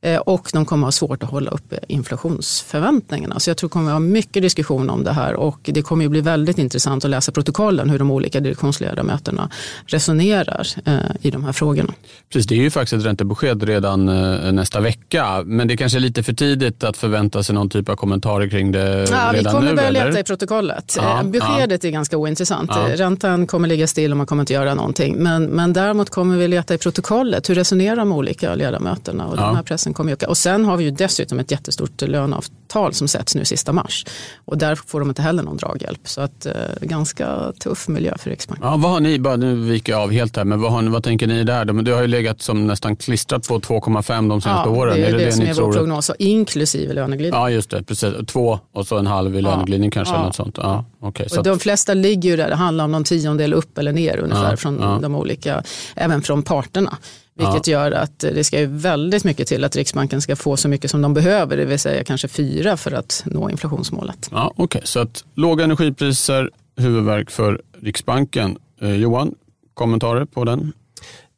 Eh, 0.07 0.19
och 0.19 0.51
de 0.53 0.64
kommer 0.64 0.87
ha 0.87 0.92
svårt 0.92 1.23
att 1.23 1.31
hålla 1.31 1.51
uppe 1.51 1.79
inflationsförväntningarna. 1.88 3.40
Så 3.40 3.51
jag 3.51 3.57
tror 3.57 3.69
det 3.69 3.73
kommer 3.73 3.90
att 3.90 3.95
ha 3.95 4.01
mycket 4.01 4.42
diskussion 4.42 4.90
om 4.90 5.05
det 5.05 5.12
här 5.12 5.35
och 5.35 5.61
det 5.62 5.83
kommer 5.83 6.05
att 6.05 6.11
bli 6.11 6.21
väldigt 6.21 6.59
intressant 6.59 7.05
att 7.05 7.11
läsa 7.11 7.33
protokollen 7.33 7.90
hur 7.90 7.99
de 7.99 8.11
olika 8.11 8.40
direktionsledamöterna 8.40 9.51
resonerar 9.87 10.66
eh, 10.85 10.95
i 11.21 11.31
de 11.31 11.45
här 11.45 11.53
frågorna. 11.53 11.92
Precis, 12.33 12.47
det 12.47 12.55
är 12.55 12.62
ju 12.62 12.71
faktiskt 12.71 13.01
ett 13.01 13.07
räntebesked 13.07 13.62
redan 13.62 14.09
eh, 14.09 14.53
nästa 14.53 14.81
vecka 14.81 15.42
men 15.47 15.69
det 15.69 15.77
kanske 15.77 15.99
är 15.99 16.01
lite 16.01 16.23
för 16.23 16.33
tidigt 16.33 16.85
att 16.85 16.97
förvänta 16.97 17.42
sig 17.42 17.55
någon 17.55 17.71
typ 17.71 17.88
av 17.88 17.97
kommentarer 17.97 18.49
kring 18.49 18.73
det 18.73 19.07
ja, 19.11 19.31
redan 19.33 19.33
nu? 19.33 19.38
Vi 19.38 19.45
kommer 19.45 19.71
nu, 19.71 19.77
börja 19.77 19.90
leta 19.90 20.21
i 20.21 20.25
protokollet. 20.25 20.95
Ja, 20.97 21.23
Beskedet 21.25 21.85
ja. 21.85 21.88
är 21.88 21.92
ganska 21.92 22.16
ointressant. 22.16 22.71
Ja. 22.75 22.88
Räntan 22.97 23.47
kommer 23.47 23.69
ligga 23.69 23.87
still 23.87 24.11
och 24.11 24.16
man 24.16 24.27
kommer 24.27 24.42
inte 24.42 24.53
göra 24.53 24.75
någonting. 24.75 25.16
Men, 25.16 25.45
men 25.45 25.73
däremot 25.73 26.11
kommer 26.11 26.37
vi 26.37 26.49
leta 26.49 26.75
i 26.75 26.79
protokollet. 26.79 27.51
Hur 27.51 27.55
resonerar 27.55 27.97
de 27.97 28.12
olika 28.12 28.55
ledamöterna 28.55 29.27
och 29.27 29.38
ja. 29.38 29.47
den 29.47 29.57
här 29.57 29.62
pressen 29.62 29.95
kommer 29.96 30.12
öka. 30.12 30.28
Och 30.28 30.38
sen 30.38 30.64
har 30.64 30.76
vi 30.76 30.85
ju 30.85 30.90
dessutom 30.90 31.38
ett 31.38 31.50
jättestort 31.50 32.02
löneavtal 32.02 32.94
som 32.94 33.09
sätts 33.09 33.35
nu 33.35 33.44
sista 33.44 33.72
mars. 33.72 34.06
Och 34.44 34.59
där 34.59 34.74
får 34.74 35.00
de 35.00 35.09
inte 35.09 35.22
heller 35.22 35.42
någon 35.42 35.56
draghjälp. 35.56 36.00
Så 36.04 36.20
att, 36.20 36.46
eh, 36.46 36.52
ganska 36.80 37.52
tuff 37.61 37.88
miljö 37.88 38.14
för 38.18 38.30
Riksbanken. 38.30 38.66
Ja, 38.66 38.76
vad 38.76 38.90
har 38.90 39.00
ni, 39.00 39.18
bara 39.18 39.37
nu 39.37 39.54
viker 39.54 39.92
jag 39.92 40.02
av 40.02 40.11
helt 40.11 40.37
här, 40.37 40.44
men 40.44 40.61
vad, 40.61 40.72
har 40.72 40.82
ni, 40.82 40.88
vad 40.88 41.04
tänker 41.04 41.26
ni 41.26 41.44
där? 41.44 41.64
Du 41.64 41.92
har 41.92 42.00
ju 42.00 42.06
legat 42.06 42.42
som 42.42 42.66
nästan 42.66 42.96
klistrat 42.96 43.48
på 43.48 43.61
2,5 43.61 44.28
de 44.28 44.40
senaste 44.40 44.68
ja, 44.68 44.76
åren. 44.76 44.94
Det 44.94 45.04
är, 45.04 45.14
är 45.14 45.18
det, 45.18 45.24
det, 45.24 45.32
som 45.32 45.44
ni 45.44 45.50
är 45.50 45.54
vår 45.54 45.72
prognos, 45.72 46.11
inklusive 46.18 46.94
löneglidning. 46.94 47.40
Ja, 47.40 47.50
just 47.50 47.70
det. 47.70 47.82
Precis. 47.82 48.14
Två 48.26 48.59
och 48.72 48.87
så 48.87 48.98
en 48.98 49.06
halv 49.06 49.37
i 49.37 49.42
löneglidning 49.42 49.90
kanske. 49.90 50.14
Ja. 50.14 50.16
Eller 50.16 50.26
något 50.26 50.37
sånt. 50.37 50.59
Ja, 50.62 50.85
okay, 51.00 51.26
och 51.37 51.44
de 51.44 51.59
flesta 51.59 51.94
ligger 51.94 52.30
ju 52.30 52.37
där, 52.37 52.48
det 52.48 52.56
handlar 52.56 52.85
om 52.85 52.92
någon 52.92 53.04
tiondel 53.04 53.54
upp 53.54 53.78
eller 53.78 53.92
ner 53.92 54.18
ungefär 54.18 54.50
Ja, 54.50 54.56
från 54.56 54.78
ja. 54.80 54.98
de 55.02 55.14
olika, 55.14 55.62
även 55.94 56.22
från 56.22 56.42
parterna. 56.42 56.98
Vilket 57.38 57.66
gör 57.66 57.92
att 57.92 58.18
det 58.18 58.44
ska 58.44 58.61
ju 58.61 58.66
väldigt 58.66 59.25
mycket 59.25 59.49
till 59.49 59.64
att 59.64 59.77
Riksbanken 59.77 60.22
ska 60.22 60.37
få 60.37 60.57
så 60.57 60.68
mycket 60.68 60.90
som 60.90 61.03
de 61.03 61.14
behöver, 61.14 61.57
det 61.57 61.64
vill 61.64 61.79
säga 61.79 62.05
kanske 62.05 62.29
fyra 62.29 62.77
för 62.77 62.92
att 62.92 63.22
nå 63.27 63.51
inflationsmålet. 63.51 64.29
Ja, 64.33 64.53
Okej, 64.57 64.81
så 64.85 65.01
att 65.01 65.25
låga 65.35 65.64
energipriser, 65.64 66.51
huvudverk 66.77 67.31
för 67.31 67.62
Riksbanken. 67.81 68.59
Eh, 68.81 68.94
Johan, 68.94 69.35
kommentarer 69.75 70.25
på 70.25 70.44
den? 70.44 70.72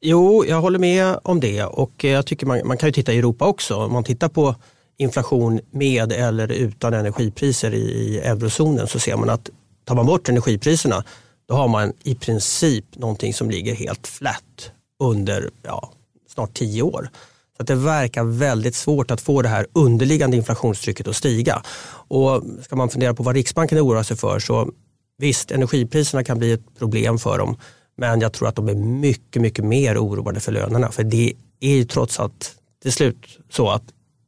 Jo, 0.01 0.45
jag 0.49 0.61
håller 0.61 0.79
med 0.79 1.19
om 1.23 1.41
det 1.41 1.65
och 1.65 2.05
jag 2.05 2.27
tycker 2.27 2.47
man, 2.47 2.61
man 2.65 2.77
kan 2.77 2.89
ju 2.89 2.93
titta 2.93 3.13
i 3.13 3.19
Europa 3.19 3.47
också. 3.47 3.75
Om 3.75 3.93
man 3.93 4.05
tittar 4.05 4.29
på 4.29 4.55
inflation 4.97 5.61
med 5.71 6.13
eller 6.13 6.53
utan 6.53 6.95
energipriser 6.95 7.75
i, 7.75 7.79
i 7.79 8.19
eurozonen 8.19 8.87
så 8.87 8.99
ser 8.99 9.17
man 9.17 9.31
att 9.31 9.51
tar 9.85 9.95
man 9.95 10.07
bort 10.07 10.29
energipriserna 10.29 11.05
då 11.49 11.55
har 11.55 11.69
man 11.69 11.93
i 12.03 12.15
princip 12.15 12.85
någonting 12.97 13.35
som 13.35 13.51
ligger 13.51 13.75
helt 13.75 14.07
flat 14.07 14.73
under 14.99 15.51
ja, 15.63 15.93
snart 16.29 16.55
tio 16.55 16.83
år. 16.83 17.11
Så 17.57 17.63
att 17.63 17.67
det 17.67 17.75
verkar 17.75 18.25
väldigt 18.25 18.75
svårt 18.75 19.11
att 19.11 19.21
få 19.21 19.43
det 19.43 19.49
här 19.49 19.67
underliggande 19.73 20.37
inflationstrycket 20.37 21.09
att 21.09 21.17
stiga. 21.17 21.63
Och 22.09 22.43
ska 22.63 22.77
man 22.77 22.91
fundera 22.91 23.15
på 23.15 23.23
vad 23.23 23.35
Riksbanken 23.35 23.79
oroar 23.79 24.03
sig 24.03 24.17
för 24.17 24.39
så 24.39 24.71
visst, 25.19 25.51
energipriserna 25.51 26.25
kan 26.25 26.39
bli 26.39 26.53
ett 26.53 26.79
problem 26.79 27.19
för 27.19 27.39
dem. 27.39 27.57
Men 27.97 28.21
jag 28.21 28.33
tror 28.33 28.49
att 28.49 28.57
de 28.57 28.69
är 28.69 28.75
mycket, 28.75 29.43
mycket 29.43 29.65
mer 29.65 29.99
oroade 29.99 30.41
för 30.41 30.53
lönerna. 30.53 30.91
För 30.91 31.05
det 31.05 31.33
är 31.61 31.75
ju 31.75 31.85
trots 31.85 32.21
allt 32.21 32.55
till 32.83 32.93
slut 32.93 33.39
så 33.51 33.71
att 33.71 33.83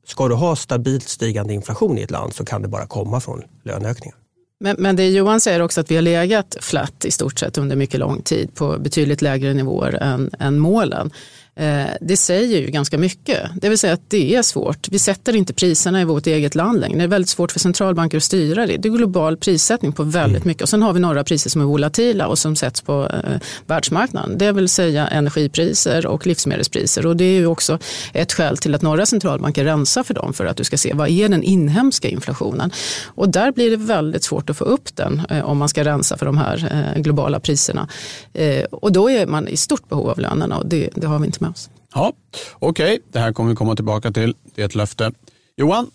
ska 0.07 0.29
du 0.29 0.35
ha 0.35 0.57
stabilt 0.57 1.09
stigande 1.09 1.55
inflation 1.55 1.99
i 1.99 2.03
ett 2.03 2.11
land 2.11 2.35
så 2.35 2.45
kan 2.45 2.63
det 2.63 2.69
bara 2.69 2.87
komma 2.87 3.21
från 3.21 3.43
löneökningar. 3.63 4.20
Men, 4.61 4.77
men 4.79 4.97
det 4.97 5.09
Johan 5.09 5.41
säger 5.41 5.63
också 5.63 5.81
att 5.81 5.91
vi 5.91 5.95
har 5.95 6.03
legat 6.03 6.57
flat 6.61 7.05
i 7.05 7.11
stort 7.11 7.39
sett 7.39 7.59
under 7.59 7.77
mycket 7.77 8.01
lång 8.01 8.23
tid 8.23 8.55
på 8.55 8.79
betydligt 8.79 9.23
lägre 9.23 9.55
nivåer 9.55 9.99
än, 10.03 10.31
än 10.39 10.59
målen. 10.59 11.11
Eh, 11.57 11.87
det 12.01 12.17
säger 12.17 12.61
ju 12.61 12.67
ganska 12.67 12.99
mycket. 12.99 13.51
Det 13.55 13.69
vill 13.69 13.79
säga 13.79 13.93
att 13.93 14.11
det 14.11 14.35
är 14.35 14.43
svårt. 14.43 14.89
Vi 14.91 14.99
sätter 14.99 15.37
inte 15.37 15.53
priserna 15.53 16.01
i 16.01 16.05
vårt 16.05 16.27
eget 16.27 16.55
land 16.55 16.81
längre. 16.81 16.99
Det 16.99 17.05
är 17.05 17.09
väldigt 17.09 17.29
svårt 17.29 17.53
för 17.53 17.61
centralbanker 17.61 18.17
att 18.17 18.23
styra 18.23 18.67
det. 18.67 18.77
Det 18.77 18.89
är 18.89 18.93
global 18.93 19.37
prissättning 19.37 19.93
på 19.93 20.03
väldigt 20.03 20.45
mycket. 20.45 20.63
Och 20.63 20.69
sen 20.69 20.83
har 20.83 20.93
vi 20.93 21.01
några 21.01 21.25
priser 21.25 21.51
som 21.51 21.61
är 21.61 21.65
volatila 21.65 22.27
och 22.27 22.39
som 22.39 22.57
sätts 22.57 22.81
på 22.81 23.11
eh, 23.25 23.41
världsmarknaden. 23.67 24.39
Det 24.39 24.53
vill 24.53 24.69
säga 24.69 25.09
energipriser 25.09 26.07
och 26.07 26.27
livsmedelspriser. 26.27 27.07
Och 27.07 27.17
det 27.17 27.25
är 27.25 27.39
ju 27.39 27.47
också 27.47 27.79
ett 28.13 28.33
skäl 28.33 28.57
till 28.57 28.75
att 28.75 28.83
några 28.83 29.07
centralbanker 29.07 29.65
rensar 29.65 30.03
för 30.03 30.15
dem 30.15 30.33
för 30.33 30.47
att 30.47 30.57
du 30.57 30.65
ska 30.65 30.77
se 30.77 30.93
vad 30.95 31.09
är 31.09 31.29
den 31.29 31.43
inhemska 31.43 32.09
inflationen. 32.09 32.71
Och 33.07 33.29
där 33.29 33.53
blir 33.53 33.71
det 33.71 33.77
väldigt 33.77 34.25
svårt 34.25 34.51
att 34.51 34.57
få 34.57 34.65
upp 34.65 34.97
den 34.97 35.23
eh, 35.31 35.45
om 35.45 35.59
man 35.59 35.69
ska 35.69 35.85
rensa 35.85 36.17
för 36.17 36.27
de 36.27 36.39
här 36.39 36.93
eh, 36.97 37.03
globala 37.03 37.41
priserna. 37.41 37.89
Eh, 38.33 38.65
och 38.65 38.93
då 38.93 39.11
är 39.11 39.27
man 39.27 39.49
i 39.49 39.57
stort 39.57 39.89
behov 39.89 40.11
av 40.11 40.19
lönerna 40.19 40.59
och 40.59 40.67
det, 40.67 40.91
det 40.95 41.07
har 41.07 41.19
vi 41.19 41.27
inte 41.27 41.40
med 41.41 41.51
oss. 41.51 41.71
Ja, 41.95 42.13
Okej, 42.59 43.01
det 43.13 43.19
här 43.19 43.33
kommer 43.33 43.51
vi 43.51 43.57
komma 43.57 43.77
tillbaka 43.77 44.11
till. 44.13 44.35
Det 44.55 44.63
är 44.63 44.67
ett 44.67 44.75
löfte. 44.75 45.13
Johan, 45.57 45.91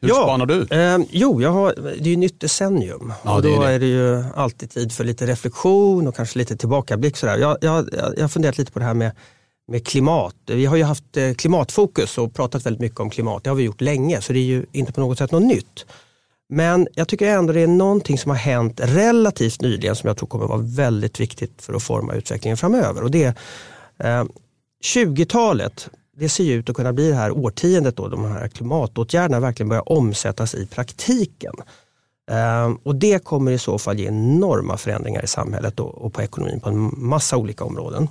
hur 0.00 0.08
spanar 0.08 0.46
du? 0.46 0.66
Eh, 0.70 0.98
jo, 1.10 1.42
jag 1.42 1.50
har, 1.50 1.74
det 1.76 2.08
är 2.08 2.10
ju 2.10 2.16
nytt 2.16 2.40
decennium 2.40 3.12
Ja, 3.22 3.34
och 3.36 3.42
det 3.42 3.48
är 3.48 3.56
då 3.56 3.62
det. 3.62 3.70
är 3.72 3.78
det 3.78 3.86
ju 3.86 4.24
alltid 4.34 4.70
tid 4.70 4.92
för 4.92 5.04
lite 5.04 5.26
reflektion 5.26 6.06
och 6.08 6.16
kanske 6.16 6.38
lite 6.38 6.56
tillbakablick. 6.56 7.16
Sådär. 7.16 7.38
Jag, 7.38 7.58
jag, 7.60 7.88
jag 7.92 8.20
har 8.22 8.28
funderat 8.28 8.58
lite 8.58 8.72
på 8.72 8.78
det 8.78 8.84
här 8.84 8.94
med, 8.94 9.12
med 9.68 9.86
klimat. 9.86 10.34
Vi 10.46 10.66
har 10.66 10.76
ju 10.76 10.82
haft 10.82 11.16
eh, 11.16 11.34
klimatfokus 11.34 12.18
och 12.18 12.34
pratat 12.34 12.66
väldigt 12.66 12.80
mycket 12.80 13.00
om 13.00 13.10
klimat. 13.10 13.44
Det 13.44 13.50
har 13.50 13.54
vi 13.56 13.62
gjort 13.62 13.80
länge 13.80 14.20
så 14.20 14.32
det 14.32 14.38
är 14.38 14.44
ju 14.44 14.66
inte 14.72 14.92
på 14.92 15.00
något 15.00 15.18
sätt 15.18 15.32
något 15.32 15.42
nytt. 15.42 15.86
Men 16.48 16.88
jag 16.94 17.08
tycker 17.08 17.26
ändå 17.28 17.52
det 17.52 17.60
är 17.60 17.66
någonting 17.66 18.18
som 18.18 18.30
har 18.30 18.38
hänt 18.38 18.80
relativt 18.82 19.60
nyligen 19.60 19.96
som 19.96 20.08
jag 20.08 20.16
tror 20.16 20.28
kommer 20.28 20.46
vara 20.46 20.60
väldigt 20.62 21.20
viktigt 21.20 21.62
för 21.62 21.74
att 21.74 21.82
forma 21.82 22.14
utvecklingen 22.14 22.56
framöver. 22.56 23.02
Och 23.02 23.10
det 23.10 23.34
är, 23.98 24.20
eh, 24.20 24.26
20-talet, 24.84 25.90
det 26.16 26.28
ser 26.28 26.44
ju 26.44 26.52
ut 26.52 26.70
att 26.70 26.76
kunna 26.76 26.92
bli 26.92 27.08
det 27.08 27.14
här 27.14 27.30
årtiondet 27.30 27.96
då 27.96 28.08
de 28.08 28.24
här 28.24 28.48
klimatåtgärderna 28.48 29.40
verkligen 29.40 29.68
börjar 29.68 29.92
omsättas 29.92 30.54
i 30.54 30.66
praktiken. 30.66 31.54
Ehm, 32.30 32.74
och 32.76 32.94
det 32.94 33.24
kommer 33.24 33.52
i 33.52 33.58
så 33.58 33.78
fall 33.78 33.98
ge 33.98 34.06
enorma 34.06 34.76
förändringar 34.76 35.24
i 35.24 35.26
samhället 35.26 35.80
och, 35.80 36.12
på 36.12 36.22
ekonomin 36.22 36.60
på 36.60 36.68
en 36.68 36.94
massa 36.96 37.36
olika 37.36 37.64
områden. 37.64 38.08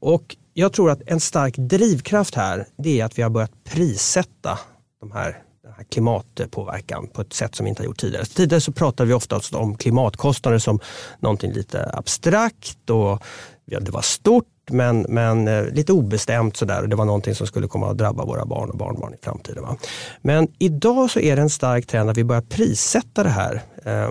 Och 0.00 0.36
jag 0.54 0.72
tror 0.72 0.90
att 0.90 1.02
en 1.06 1.20
stark 1.20 1.56
drivkraft 1.56 2.34
här 2.34 2.66
det 2.76 3.00
är 3.00 3.04
att 3.04 3.18
vi 3.18 3.22
har 3.22 3.30
börjat 3.30 3.64
prissätta 3.64 4.58
de 5.00 5.12
här, 5.12 5.42
den 5.62 5.72
här 5.76 5.84
klimatpåverkan 5.84 7.06
på 7.06 7.20
ett 7.20 7.32
sätt 7.32 7.54
som 7.54 7.64
vi 7.64 7.70
inte 7.70 7.82
har 7.82 7.86
gjort 7.86 7.98
tidigare. 7.98 8.24
Tidigare 8.24 8.60
så 8.60 8.72
pratade 8.72 9.08
vi 9.08 9.14
oftast 9.14 9.54
om 9.54 9.76
klimatkostnader 9.76 10.58
som 10.58 10.80
någonting 11.18 11.52
lite 11.52 11.90
abstrakt 11.92 12.90
och 12.90 13.22
ja, 13.64 13.80
det 13.80 13.90
var 13.90 14.02
stort 14.02 14.46
men, 14.70 15.06
men 15.08 15.48
eh, 15.48 15.64
lite 15.64 15.92
obestämt 15.92 16.56
sådär 16.56 16.82
och 16.82 16.88
det 16.88 16.96
var 16.96 17.04
någonting 17.04 17.34
som 17.34 17.46
skulle 17.46 17.68
komma 17.68 17.90
att 17.90 17.98
drabba 17.98 18.24
våra 18.24 18.44
barn 18.44 18.70
och 18.70 18.78
barnbarn 18.78 19.14
i 19.14 19.16
framtiden. 19.22 19.62
Va? 19.62 19.76
Men 20.22 20.48
idag 20.58 21.10
så 21.10 21.20
är 21.20 21.36
det 21.36 21.42
en 21.42 21.50
stark 21.50 21.86
trend 21.86 22.10
att 22.10 22.16
vi 22.16 22.24
börjar 22.24 22.42
prissätta 22.42 23.22
det 23.22 23.28
här. 23.28 23.62
Eh, 23.84 24.10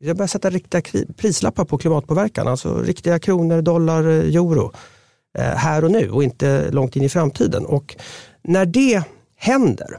vi 0.00 0.14
börjar 0.14 0.28
sätta 0.28 0.50
riktiga 0.50 0.82
prislappar 1.16 1.64
på 1.64 1.78
klimatpåverkan, 1.78 2.48
alltså 2.48 2.82
riktiga 2.82 3.18
kronor, 3.18 3.62
dollar, 3.62 4.08
eh, 4.08 4.34
euro 4.34 4.72
eh, 5.38 5.44
här 5.44 5.84
och 5.84 5.90
nu 5.90 6.10
och 6.10 6.24
inte 6.24 6.70
långt 6.70 6.96
in 6.96 7.02
i 7.02 7.08
framtiden. 7.08 7.66
Och 7.66 7.96
när 8.42 8.66
det 8.66 9.02
händer, 9.36 9.98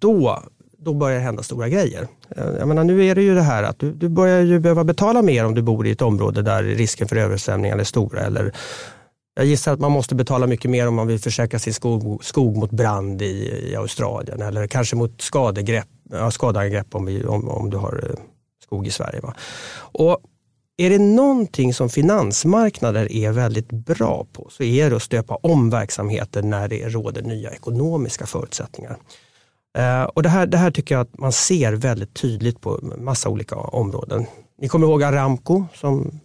då, 0.00 0.42
då 0.78 0.94
börjar 0.94 1.18
det 1.18 1.24
hända 1.24 1.42
stora 1.42 1.68
grejer. 1.68 2.06
Eh, 2.36 2.44
jag 2.58 2.68
menar, 2.68 2.84
nu 2.84 3.06
är 3.06 3.14
det 3.14 3.22
ju 3.22 3.34
det 3.34 3.42
här 3.42 3.62
att 3.62 3.78
du, 3.78 3.92
du 3.92 4.08
börjar 4.08 4.40
ju 4.40 4.58
behöva 4.58 4.84
betala 4.84 5.22
mer 5.22 5.46
om 5.46 5.54
du 5.54 5.62
bor 5.62 5.86
i 5.86 5.90
ett 5.90 6.02
område 6.02 6.42
där 6.42 6.62
risken 6.62 7.08
för 7.08 7.16
översvämningar 7.16 7.78
är 7.78 7.84
stora. 7.84 8.20
Eller, 8.20 8.52
jag 9.40 9.46
gissar 9.46 9.72
att 9.72 9.80
man 9.80 9.92
måste 9.92 10.14
betala 10.14 10.46
mycket 10.46 10.70
mer 10.70 10.88
om 10.88 10.94
man 10.94 11.06
vill 11.06 11.18
försäkra 11.18 11.58
sin 11.58 11.74
skog, 11.74 12.24
skog 12.24 12.56
mot 12.56 12.70
brand 12.70 13.22
i, 13.22 13.70
i 13.70 13.76
Australien 13.76 14.42
eller 14.42 14.66
kanske 14.66 14.96
mot 14.96 15.20
skadegrepp, 15.20 15.88
ja, 16.10 16.30
skadeangrepp 16.30 16.94
om, 16.94 17.06
vi, 17.06 17.24
om, 17.24 17.48
om 17.48 17.70
du 17.70 17.76
har 17.76 18.10
eh, 18.10 18.24
skog 18.62 18.86
i 18.86 18.90
Sverige. 18.90 19.20
Va? 19.20 19.34
Och 19.76 20.18
är 20.76 20.90
det 20.90 20.98
någonting 20.98 21.74
som 21.74 21.88
finansmarknader 21.88 23.12
är 23.12 23.32
väldigt 23.32 23.72
bra 23.72 24.26
på 24.32 24.48
så 24.50 24.62
är 24.62 24.90
det 24.90 24.96
att 24.96 25.02
stöpa 25.02 25.34
om 25.34 25.70
verksamheter 25.70 26.42
när 26.42 26.68
det 26.68 26.88
råder 26.88 27.22
nya 27.22 27.50
ekonomiska 27.50 28.26
förutsättningar. 28.26 28.96
Eh, 29.78 30.02
och 30.02 30.22
det, 30.22 30.28
här, 30.28 30.46
det 30.46 30.58
här 30.58 30.70
tycker 30.70 30.94
jag 30.94 31.02
att 31.02 31.18
man 31.18 31.32
ser 31.32 31.72
väldigt 31.72 32.14
tydligt 32.14 32.60
på 32.60 32.78
massa 32.98 33.28
olika 33.28 33.56
områden. 33.56 34.26
Ni 34.58 34.68
kommer 34.68 34.86
ihåg 34.86 35.02
Aramco 35.02 35.64
som 35.74 36.20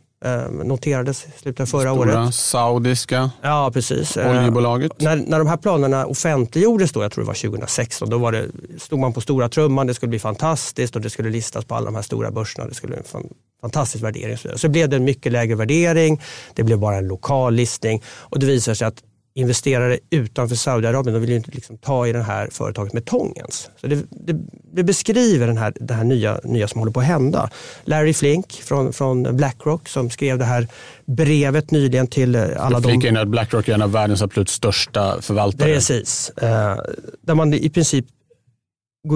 noterades 0.64 1.26
i 1.26 1.40
slutet 1.40 1.60
av 1.60 1.66
förra 1.66 1.94
Stora 1.94 2.22
året. 2.24 2.36
saudiska 2.36 3.32
Ja, 3.42 3.72
precis. 3.74 4.18
Eh, 4.18 4.32
oljebolaget. 4.32 5.02
när, 5.02 5.16
när 5.16 5.40
de 5.40 5.48
här 5.48 5.58
planerna 5.58 6.06
offentliggjordes, 6.06 6.92
då, 6.92 7.04
jag 7.04 7.12
tror 7.12 7.24
det 7.24 7.28
var 7.28 7.34
2016, 7.50 8.10
då 8.10 8.18
var 8.18 8.32
det, 8.32 8.48
stod 8.80 9.00
man 9.00 9.14
på 9.14 9.22
stora 9.22 9.50
trumman, 9.50 9.88
det 9.88 9.94
skulle 9.94 10.10
bli 10.10 10.20
fantastiskt 10.20 10.96
och 10.96 11.02
det 11.02 11.10
skulle 11.10 11.30
listas 11.30 11.66
på 11.66 11.76
alla 11.76 11.86
de 11.86 11.96
här 11.96 12.02
stora 12.02 12.32
börserna. 12.32 12.68
Det 12.68 12.76
skulle 12.76 12.90
bli 12.92 12.98
en 12.98 13.04
fan, 13.04 13.28
fantastisk 13.62 14.04
värdering. 14.04 14.38
så 14.56 14.70
blev 14.70 14.90
det 14.90 14.96
en 14.96 15.04
mycket 15.04 15.32
lägre 15.32 15.56
värdering, 15.56 16.22
det 16.54 16.64
blev 16.64 16.80
bara 16.80 16.96
en 16.98 17.08
lokal 17.08 17.54
listning 17.54 18.04
och 18.08 18.40
det 18.40 18.46
visar 18.46 18.74
sig 18.74 18.88
att 18.88 19.04
investerare 19.38 20.00
utanför 20.10 20.56
Saudiarabien 20.56 21.14
de 21.14 21.20
vill 21.20 21.30
ju 21.30 21.36
inte 21.36 21.52
liksom 21.52 21.78
ta 21.78 22.08
i 22.08 22.12
det 22.12 22.24
här 22.24 22.50
företaget 22.52 22.94
med 22.94 23.06
tångens. 23.06 23.70
Så 23.82 23.88
det, 23.88 24.06
det, 24.10 24.36
det 24.74 24.84
beskriver 24.84 25.48
den 25.48 25.58
här, 25.58 25.74
det 25.80 25.94
här 25.94 26.04
nya, 26.04 26.40
nya 26.44 26.68
som 26.68 26.80
håller 26.80 26.92
på 26.92 27.00
att 27.00 27.06
hända. 27.06 27.50
Larry 27.84 28.14
Flink 28.14 28.52
från, 28.52 28.94
från 28.94 29.38
Blackrock 29.38 29.90
som 29.90 30.10
skrev 30.10 30.38
det 30.38 30.46
här 30.46 30.68
brevet 31.06 31.72
nyligen 31.72 32.08
till 32.08 32.36
eh, 32.36 32.42
alla 32.58 32.80
de 32.80 32.92
Flika 32.92 33.08
in 33.08 33.18
att 33.18 33.28
Blackrock 33.28 33.68
är 33.68 33.74
en 33.74 33.82
av 33.82 33.92
världens 33.92 34.22
absolut 34.22 34.50
största 34.50 35.22
förvaltare. 35.22 35.74
Precis. 35.74 36.30
Eh, 36.30 36.78
där 37.22 37.36
man 37.36 37.54
i 37.54 37.70
princip 37.70 38.06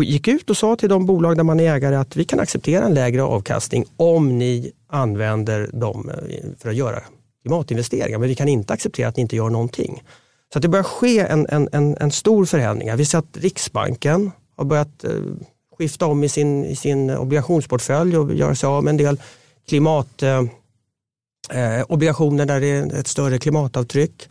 gick 0.04 0.28
ut 0.28 0.50
och 0.50 0.58
sa 0.58 0.76
till 0.76 0.90
de 0.90 1.06
bolag 1.06 1.38
där 1.38 1.44
man 1.44 1.60
är 1.60 1.76
ägare 1.76 1.96
att 1.96 2.16
vi 2.16 2.24
kan 2.24 2.40
acceptera 2.40 2.86
en 2.86 2.94
lägre 2.94 3.24
avkastning 3.24 3.86
om 3.98 4.38
ni 4.38 4.72
använder 4.88 5.70
dem 5.74 6.10
eh, 6.10 6.40
för 6.60 6.70
att 6.70 6.76
göra 6.76 7.00
klimatinvesteringar. 7.50 8.20
Men 8.20 8.30
vi 8.30 8.36
kan 8.36 8.48
inte 8.48 8.74
acceptera 8.74 9.08
att 9.08 9.18
ni 9.18 9.22
inte 9.22 9.36
gör 9.36 9.50
någonting. 9.50 10.04
Så 10.54 10.60
att 10.60 10.62
det 10.62 10.68
börjar 10.68 10.84
ske 10.84 11.20
en, 11.20 11.48
en, 11.50 11.70
en, 11.72 11.98
en 12.00 12.12
stor 12.12 12.46
förändring. 12.46 12.96
Vi 12.96 13.06
ser 13.06 13.18
att 13.18 13.38
Riksbanken 13.38 14.32
har 14.58 14.66
börjat 14.66 15.04
eh, 15.04 15.12
skifta 15.78 16.06
om 16.06 16.24
i 16.24 16.30
sin, 16.30 16.66
i 16.66 16.76
sin 16.76 17.10
obligationsportfölj 17.10 18.18
och 18.18 18.34
göra 18.34 18.56
sig 18.56 18.68
av 18.68 18.84
med 18.84 18.92
en 18.92 18.98
del 18.98 19.22
klimatobligationer 19.70 22.36
eh, 22.40 22.42
eh 22.42 22.48
där 22.48 22.60
det 22.60 22.68
är 22.68 23.00
ett 23.00 23.08
större 23.08 23.38
klimatavtryck. 23.38 24.30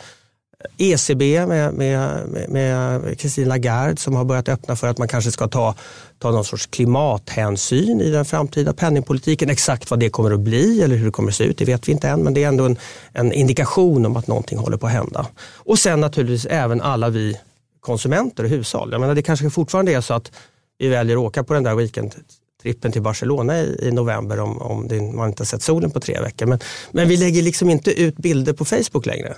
ECB 0.79 1.47
med, 1.47 1.75
med, 1.75 2.29
med 2.49 3.03
Christine 3.18 3.49
Lagarde 3.49 3.97
som 3.97 4.16
har 4.16 4.25
börjat 4.25 4.49
öppna 4.49 4.77
för 4.77 4.87
att 4.87 4.99
man 4.99 5.09
kanske 5.09 5.31
ska 5.31 5.49
ta, 5.49 5.75
ta 6.18 6.31
någon 6.31 6.44
sorts 6.44 6.66
klimathänsyn 6.66 8.01
i 8.01 8.11
den 8.11 8.25
framtida 8.25 8.73
penningpolitiken. 8.73 9.51
Exakt 9.51 9.90
vad 9.90 10.01
det 10.01 10.11
kommer 10.11 10.31
att 10.31 10.40
bli 10.40 10.83
eller 10.83 10.97
hur 10.97 11.05
det 11.05 11.11
kommer 11.11 11.29
att 11.29 11.35
se 11.37 11.44
ut, 11.44 11.59
det 11.59 11.64
vet 11.64 11.88
vi 11.88 11.92
inte 11.92 12.09
än. 12.09 12.23
Men 12.23 12.35
det 12.35 12.44
är 12.44 12.49
ändå 12.49 12.64
en, 12.64 12.77
en 13.12 13.33
indikation 13.33 14.07
om 14.07 14.16
att 14.16 14.27
någonting 14.27 14.59
håller 14.59 14.77
på 14.77 14.87
att 14.87 14.92
hända. 14.92 15.27
Och 15.57 15.79
sen 15.79 16.01
naturligtvis 16.01 16.47
även 16.47 16.81
alla 16.81 17.09
vi 17.09 17.38
konsumenter 17.81 18.44
och 18.44 18.51
hushåll. 18.51 18.92
Jag 18.92 19.01
menar, 19.01 19.14
det 19.14 19.23
kanske 19.23 19.51
fortfarande 19.51 19.92
är 19.92 20.01
så 20.01 20.14
att 20.14 20.33
vi 20.79 20.88
väljer 20.88 21.16
att 21.16 21.23
åka 21.23 21.44
på 21.44 21.55
den 21.55 21.62
där 21.62 21.75
weekendtrippen 21.75 22.92
till 22.92 23.03
Barcelona 23.03 23.61
i, 23.61 23.79
i 23.83 23.90
november 23.90 24.40
om, 24.40 24.62
om 24.62 24.88
det, 24.88 25.01
man 25.01 25.29
inte 25.29 25.40
har 25.40 25.47
sett 25.47 25.62
solen 25.62 25.90
på 25.90 26.01
tre 26.01 26.21
veckor. 26.21 26.47
Men, 26.47 26.59
men 26.90 27.09
vi 27.09 27.16
lägger 27.16 27.42
liksom 27.42 27.71
inte 27.71 28.01
ut 28.01 28.16
bilder 28.16 28.53
på 28.53 28.64
Facebook 28.64 29.07
längre. 29.07 29.37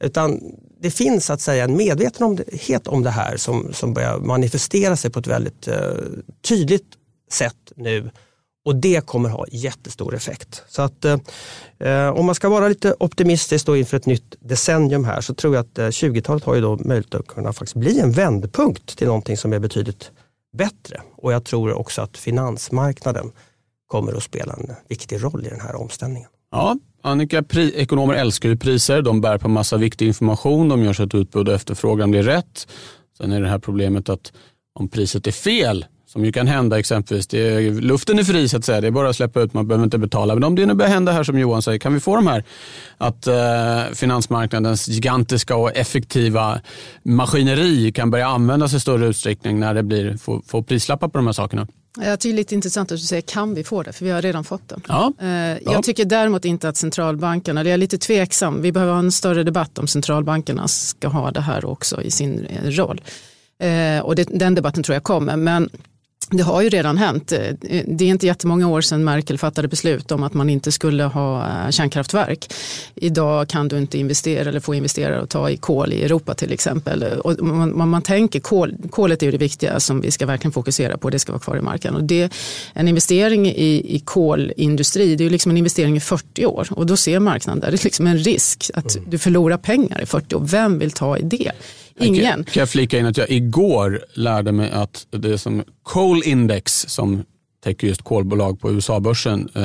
Utan 0.00 0.40
det 0.80 0.90
finns 0.90 1.30
att 1.30 1.40
säga 1.40 1.64
en 1.64 1.76
medvetenhet 1.76 2.86
om 2.86 3.02
det 3.02 3.10
här 3.10 3.36
som, 3.36 3.72
som 3.72 3.94
börjar 3.94 4.18
manifestera 4.18 4.96
sig 4.96 5.10
på 5.10 5.18
ett 5.18 5.26
väldigt 5.26 5.68
eh, 5.68 5.94
tydligt 6.42 6.86
sätt 7.32 7.72
nu. 7.76 8.10
Och 8.64 8.76
det 8.76 9.06
kommer 9.06 9.28
ha 9.28 9.46
jättestor 9.50 10.14
effekt. 10.14 10.62
Så 10.68 10.82
att 10.82 11.04
eh, 11.04 11.18
eh 11.78 12.08
om 12.08 12.26
man 12.26 12.34
ska 12.34 12.48
vara 12.48 12.68
lite 12.68 12.94
optimistisk 12.98 13.66
då 13.66 13.76
inför 13.76 13.96
ett 13.96 14.06
nytt 14.06 14.36
decennium 14.40 15.04
här 15.04 15.20
så 15.20 15.34
tror 15.34 15.54
jag 15.54 15.62
att 15.62 15.78
eh, 15.78 15.86
20-talet 15.86 16.44
har 16.44 16.54
ju 16.54 16.60
då 16.60 16.76
möjlighet 16.76 17.14
att 17.14 17.26
kunna 17.26 17.52
faktiskt 17.52 17.76
bli 17.76 18.00
en 18.00 18.12
vändpunkt 18.12 18.98
till 18.98 19.06
någonting 19.06 19.36
som 19.36 19.52
är 19.52 19.58
betydligt 19.58 20.10
bättre. 20.52 21.00
Och 21.16 21.32
jag 21.32 21.44
tror 21.44 21.72
också 21.72 22.02
att 22.02 22.16
finansmarknaden 22.16 23.32
kommer 23.86 24.12
att 24.12 24.22
spela 24.22 24.52
en 24.52 24.74
viktig 24.88 25.24
roll 25.24 25.46
i 25.46 25.48
den 25.48 25.60
här 25.60 25.74
omställningen. 25.74 26.28
Ja, 26.50 26.76
Annika, 27.02 27.42
pri, 27.42 27.72
ekonomer 27.76 28.14
älskar 28.14 28.48
ju 28.48 28.56
priser. 28.56 29.02
De 29.02 29.20
bär 29.20 29.38
på 29.38 29.48
massa 29.48 29.76
viktig 29.76 30.06
information. 30.06 30.68
De 30.68 30.82
gör 30.82 30.92
så 30.92 31.02
att 31.02 31.14
utbud 31.14 31.48
och 31.48 31.54
efterfrågan 31.54 32.10
blir 32.10 32.22
rätt. 32.22 32.68
Sen 33.18 33.32
är 33.32 33.40
det 33.40 33.48
här 33.48 33.58
problemet 33.58 34.08
att 34.08 34.32
om 34.74 34.88
priset 34.88 35.26
är 35.26 35.32
fel, 35.32 35.84
som 36.06 36.24
ju 36.24 36.32
kan 36.32 36.46
hända 36.46 36.78
exempelvis, 36.78 37.26
det 37.26 37.38
är, 37.38 37.70
luften 37.70 38.18
är 38.18 38.24
fri 38.24 38.48
så 38.48 38.56
att 38.56 38.64
säga, 38.64 38.80
det 38.80 38.86
är 38.86 38.90
bara 38.90 39.08
att 39.08 39.16
släppa 39.16 39.40
ut, 39.40 39.54
man 39.54 39.68
behöver 39.68 39.84
inte 39.84 39.98
betala. 39.98 40.34
Men 40.34 40.44
om 40.44 40.54
det 40.54 40.66
nu 40.66 40.74
börjar 40.74 40.90
hända 40.90 41.12
här 41.12 41.22
som 41.22 41.38
Johan 41.38 41.62
säger, 41.62 41.78
kan 41.78 41.94
vi 41.94 42.00
få 42.00 42.16
de 42.16 42.26
här 42.26 42.44
att 42.98 43.26
eh, 43.26 43.94
finansmarknadens 43.94 44.88
gigantiska 44.88 45.56
och 45.56 45.76
effektiva 45.76 46.60
maskineri 47.02 47.92
kan 47.92 48.10
börja 48.10 48.26
användas 48.26 48.74
i 48.74 48.80
större 48.80 49.06
utsträckning 49.06 49.60
när 49.60 49.74
det 49.74 49.82
blir, 49.82 50.16
får, 50.16 50.42
får 50.46 50.62
prislappar 50.62 51.08
på 51.08 51.18
de 51.18 51.26
här 51.26 51.32
sakerna? 51.32 51.66
Jag 51.96 52.20
tycker 52.20 52.32
det 52.32 52.34
är 52.34 52.36
lite 52.36 52.54
intressant 52.54 52.92
att 52.92 52.98
du 52.98 53.04
säger 53.04 53.22
kan 53.22 53.54
vi 53.54 53.64
få 53.64 53.82
det, 53.82 53.92
för 53.92 54.04
vi 54.04 54.10
har 54.10 54.22
redan 54.22 54.44
fått 54.44 54.68
det. 54.68 54.76
Ja. 54.88 55.12
Eh, 55.20 55.28
jag 55.72 55.84
tycker 55.84 56.04
däremot 56.04 56.44
inte 56.44 56.68
att 56.68 56.76
centralbankerna, 56.76 57.64
det 57.64 57.70
är 57.70 57.76
lite 57.76 57.98
tveksam, 57.98 58.62
vi 58.62 58.72
behöver 58.72 58.92
ha 58.92 58.98
en 58.98 59.12
större 59.12 59.42
debatt 59.42 59.78
om 59.78 59.86
centralbankerna 59.86 60.68
ska 60.68 61.08
ha 61.08 61.30
det 61.30 61.40
här 61.40 61.64
också 61.64 62.02
i 62.02 62.10
sin 62.10 62.46
roll. 62.64 63.00
Eh, 63.58 64.00
och 64.00 64.16
det, 64.16 64.28
den 64.30 64.54
debatten 64.54 64.82
tror 64.82 64.94
jag 64.94 65.02
kommer, 65.02 65.36
men 65.36 65.70
det 66.30 66.42
har 66.42 66.62
ju 66.62 66.68
redan 66.68 66.98
hänt. 66.98 67.32
Eh, 67.32 67.38
det 67.86 68.04
är 68.04 68.08
inte 68.08 68.26
jättemånga 68.26 68.68
år 68.68 68.80
sedan 68.80 69.04
Merkel 69.04 69.38
fattade 69.38 69.68
beslut 69.68 70.12
om 70.12 70.22
att 70.22 70.34
man 70.34 70.50
inte 70.50 70.72
skulle 70.72 71.04
ha 71.04 71.46
eh, 71.46 71.70
kärnkraftverk. 71.70 72.54
Idag 72.94 73.48
kan 73.48 73.68
du 73.68 73.78
inte 73.78 73.98
investera 73.98 74.48
eller 74.48 74.60
få 74.60 74.74
investerare 74.74 75.20
att 75.20 75.30
ta 75.30 75.50
i 75.50 75.56
kol 75.56 75.92
i 75.92 76.04
Europa 76.04 76.34
till 76.34 76.52
exempel. 76.52 77.02
Och 77.02 77.42
man, 77.42 77.88
man 77.88 78.02
tänker 78.02 78.40
kol, 78.40 78.74
kolet 78.90 79.22
är 79.22 79.32
det 79.32 79.38
viktiga 79.38 79.80
som 79.80 80.00
vi 80.00 80.10
ska 80.10 80.26
verkligen 80.26 80.52
fokusera 80.52 80.98
på. 80.98 81.10
Det 81.10 81.18
ska 81.18 81.32
vara 81.32 81.40
kvar 81.40 81.56
i 81.56 81.60
marken. 81.60 81.94
Och 81.94 82.04
det, 82.04 82.32
en 82.72 82.88
investering 82.88 83.46
i, 83.46 83.96
i 83.96 84.02
kolindustri 84.04 85.16
det 85.16 85.24
är 85.24 85.30
liksom 85.30 85.50
en 85.50 85.56
investering 85.56 85.96
i 85.96 86.00
40 86.00 86.46
år 86.46 86.68
och 86.70 86.86
då 86.86 86.96
ser 86.96 87.20
marknaden 87.20 87.60
där 87.60 87.70
det 87.70 87.82
är 87.82 87.84
liksom 87.84 88.06
en 88.06 88.18
risk 88.18 88.70
att 88.74 88.96
du 89.06 89.18
förlorar 89.18 89.56
pengar 89.56 90.02
i 90.02 90.06
40 90.06 90.34
år. 90.34 90.40
Vem 90.40 90.78
vill 90.78 90.90
ta 90.90 91.18
i 91.18 91.22
det? 91.22 91.52
Ingen. 92.06 92.44
Kan 92.44 92.60
jag 92.60 92.68
flika 92.68 92.98
in 92.98 93.06
att 93.06 93.16
jag 93.16 93.30
igår 93.30 94.04
lärde 94.14 94.52
mig 94.52 94.70
att 94.70 95.06
det 95.10 95.38
som 95.38 95.64
Coal 95.82 96.22
Index 96.24 96.72
som 96.88 97.22
täcker 97.64 97.86
just 97.86 98.02
kolbolag 98.02 98.60
på 98.60 98.72
USA-börsen 98.72 99.48
eh, 99.54 99.62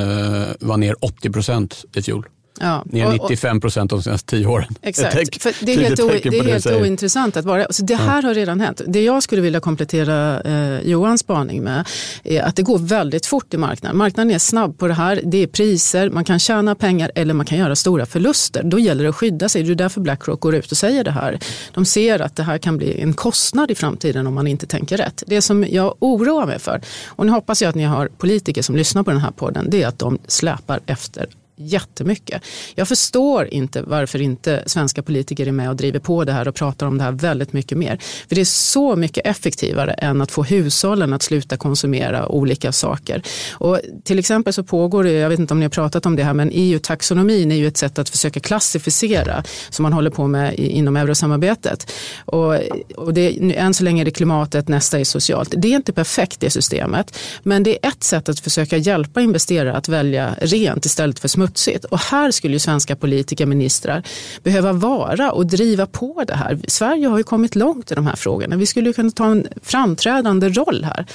var 0.60 0.76
ner 0.76 1.04
80 1.04 1.30
procent 1.30 1.84
i 1.96 2.02
fjol. 2.02 2.26
Ja. 2.60 2.84
Ner 2.86 3.12
95 3.12 3.60
procent 3.60 3.90
de 3.90 4.02
senaste 4.02 4.30
tio 4.30 4.46
åren. 4.46 4.74
Exakt, 4.82 5.42
för 5.42 5.54
det 5.60 5.72
är 5.72 5.78
helt, 5.78 6.00
o, 6.00 6.08
det 6.08 6.38
är 6.38 6.44
helt 6.44 6.66
ointressant 6.66 7.36
att 7.36 7.44
vara. 7.44 7.64
Alltså 7.64 7.84
det 7.84 7.96
här 7.96 8.22
ja. 8.22 8.28
har 8.28 8.34
redan 8.34 8.60
hänt. 8.60 8.80
Det 8.86 9.04
jag 9.04 9.22
skulle 9.22 9.42
vilja 9.42 9.60
komplettera 9.60 10.40
eh, 10.40 10.80
Johans 10.88 11.20
spaning 11.20 11.62
med 11.62 11.88
är 12.24 12.42
att 12.42 12.56
det 12.56 12.62
går 12.62 12.78
väldigt 12.78 13.26
fort 13.26 13.54
i 13.54 13.56
marknaden. 13.56 13.96
Marknaden 13.96 14.30
är 14.30 14.38
snabb 14.38 14.78
på 14.78 14.88
det 14.88 14.94
här. 14.94 15.20
Det 15.24 15.42
är 15.42 15.46
priser, 15.46 16.10
man 16.10 16.24
kan 16.24 16.38
tjäna 16.38 16.74
pengar 16.74 17.10
eller 17.14 17.34
man 17.34 17.46
kan 17.46 17.58
göra 17.58 17.76
stora 17.76 18.06
förluster. 18.06 18.62
Då 18.62 18.78
gäller 18.78 19.04
det 19.04 19.10
att 19.10 19.16
skydda 19.16 19.48
sig. 19.48 19.62
Det 19.62 19.72
är 19.72 19.74
därför 19.74 20.00
Blackrock 20.00 20.40
går 20.40 20.54
ut 20.54 20.70
och 20.70 20.78
säger 20.78 21.04
det 21.04 21.10
här. 21.10 21.38
De 21.74 21.84
ser 21.84 22.20
att 22.20 22.36
det 22.36 22.42
här 22.42 22.58
kan 22.58 22.76
bli 22.76 23.00
en 23.00 23.12
kostnad 23.12 23.70
i 23.70 23.74
framtiden 23.74 24.26
om 24.26 24.34
man 24.34 24.46
inte 24.46 24.66
tänker 24.66 24.96
rätt. 24.96 25.22
Det 25.26 25.42
som 25.42 25.64
jag 25.70 25.94
oroar 25.98 26.46
mig 26.46 26.58
för, 26.58 26.80
och 27.06 27.26
nu 27.26 27.32
hoppas 27.32 27.62
jag 27.62 27.68
att 27.68 27.74
ni 27.74 27.84
har 27.84 28.08
politiker 28.08 28.62
som 28.62 28.76
lyssnar 28.76 29.02
på 29.02 29.10
den 29.10 29.20
här 29.20 29.30
podden, 29.30 29.70
det 29.70 29.82
är 29.82 29.88
att 29.88 29.98
de 29.98 30.18
släpar 30.26 30.80
efter 30.86 31.26
jättemycket. 31.56 32.42
Jag 32.74 32.88
förstår 32.88 33.54
inte 33.54 33.82
varför 33.82 34.20
inte 34.22 34.62
svenska 34.66 35.02
politiker 35.02 35.46
är 35.46 35.52
med 35.52 35.70
och 35.70 35.76
driver 35.76 35.98
på 35.98 36.24
det 36.24 36.32
här 36.32 36.48
och 36.48 36.54
pratar 36.54 36.86
om 36.86 36.98
det 36.98 37.04
här 37.04 37.12
väldigt 37.12 37.52
mycket 37.52 37.78
mer. 37.78 37.98
För 38.28 38.34
det 38.34 38.40
är 38.40 38.44
så 38.44 38.96
mycket 38.96 39.26
effektivare 39.26 39.92
än 39.92 40.22
att 40.22 40.30
få 40.30 40.42
hushållen 40.42 41.12
att 41.12 41.22
sluta 41.22 41.56
konsumera 41.56 42.28
olika 42.28 42.72
saker. 42.72 43.22
Och 43.52 43.80
till 44.04 44.18
exempel 44.18 44.52
så 44.52 44.64
pågår 44.64 45.04
det, 45.04 45.12
jag 45.12 45.28
vet 45.28 45.38
inte 45.38 45.54
om 45.54 45.60
ni 45.60 45.64
har 45.64 45.70
pratat 45.70 46.06
om 46.06 46.16
det 46.16 46.24
här, 46.24 46.34
men 46.34 46.50
EU-taxonomin 46.52 47.52
är 47.52 47.56
ju 47.56 47.66
ett 47.66 47.76
sätt 47.76 47.98
att 47.98 48.08
försöka 48.08 48.40
klassificera 48.40 49.44
som 49.70 49.82
man 49.82 49.92
håller 49.92 50.10
på 50.10 50.26
med 50.26 50.54
inom 50.54 50.96
eurosamarbetet. 50.96 51.92
Och, 52.24 52.54
och 52.96 53.14
det, 53.14 53.54
än 53.56 53.74
så 53.74 53.84
länge 53.84 54.02
är 54.02 54.04
det 54.04 54.10
klimatet, 54.10 54.68
nästa 54.68 55.00
är 55.00 55.04
socialt. 55.04 55.54
Det 55.56 55.68
är 55.68 55.76
inte 55.76 55.92
perfekt 55.92 56.40
det 56.40 56.50
systemet, 56.50 57.18
men 57.42 57.62
det 57.62 57.70
är 57.70 57.88
ett 57.88 58.04
sätt 58.04 58.28
att 58.28 58.40
försöka 58.40 58.76
hjälpa 58.76 59.20
investerare 59.20 59.72
att 59.72 59.88
välja 59.88 60.34
rent 60.40 60.84
istället 60.84 61.18
för 61.18 61.28
smutsigt 61.28 61.45
smutsigt. 61.46 61.84
Och 61.84 61.98
här 61.98 62.30
skulle 62.30 62.54
ju 62.54 62.58
svenska 62.58 62.96
politiker, 62.96 63.46
ministrar 63.46 64.02
behöva 64.42 64.72
vara 64.72 65.32
och 65.32 65.46
driva 65.46 65.86
på 65.86 66.24
det 66.26 66.34
här. 66.34 66.58
Sverige 66.68 67.08
har 67.08 67.18
ju 67.18 67.24
kommit 67.24 67.54
långt 67.54 67.92
i 67.92 67.94
de 67.94 68.06
här 68.06 68.16
frågorna. 68.16 68.56
Vi 68.56 68.66
skulle 68.66 68.92
kunna 68.92 69.10
ta 69.10 69.26
en 69.26 69.46
framträdande 69.62 70.48
roll 70.48 70.84
här. 70.84 71.06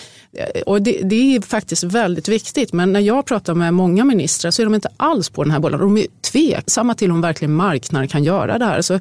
Och 0.65 0.81
det, 0.81 1.01
det, 1.03 1.35
är 1.35 1.41
faktiskt 1.41 1.83
väldigt 1.83 2.27
viktigt. 2.27 2.73
Men 2.73 2.93
när 2.93 2.99
jag 2.99 3.25
pratar 3.25 3.53
med 3.53 3.73
många 3.73 4.05
ministrar 4.05 4.51
så 4.51 4.61
är 4.61 4.65
de 4.65 4.75
inte 4.75 4.89
alls 4.97 5.29
på 5.29 5.43
den 5.43 5.51
här 5.51 5.59
bollen. 5.59 5.79
De 5.79 5.97
är 5.97 6.07
tveksamma 6.21 6.95
till 6.95 7.11
om 7.11 7.21
verkligen 7.21 7.53
marknaden 7.53 8.07
kan 8.07 8.23
göra 8.23 8.57
det 8.57 8.65
här. 8.65 8.81
Så 8.81 8.99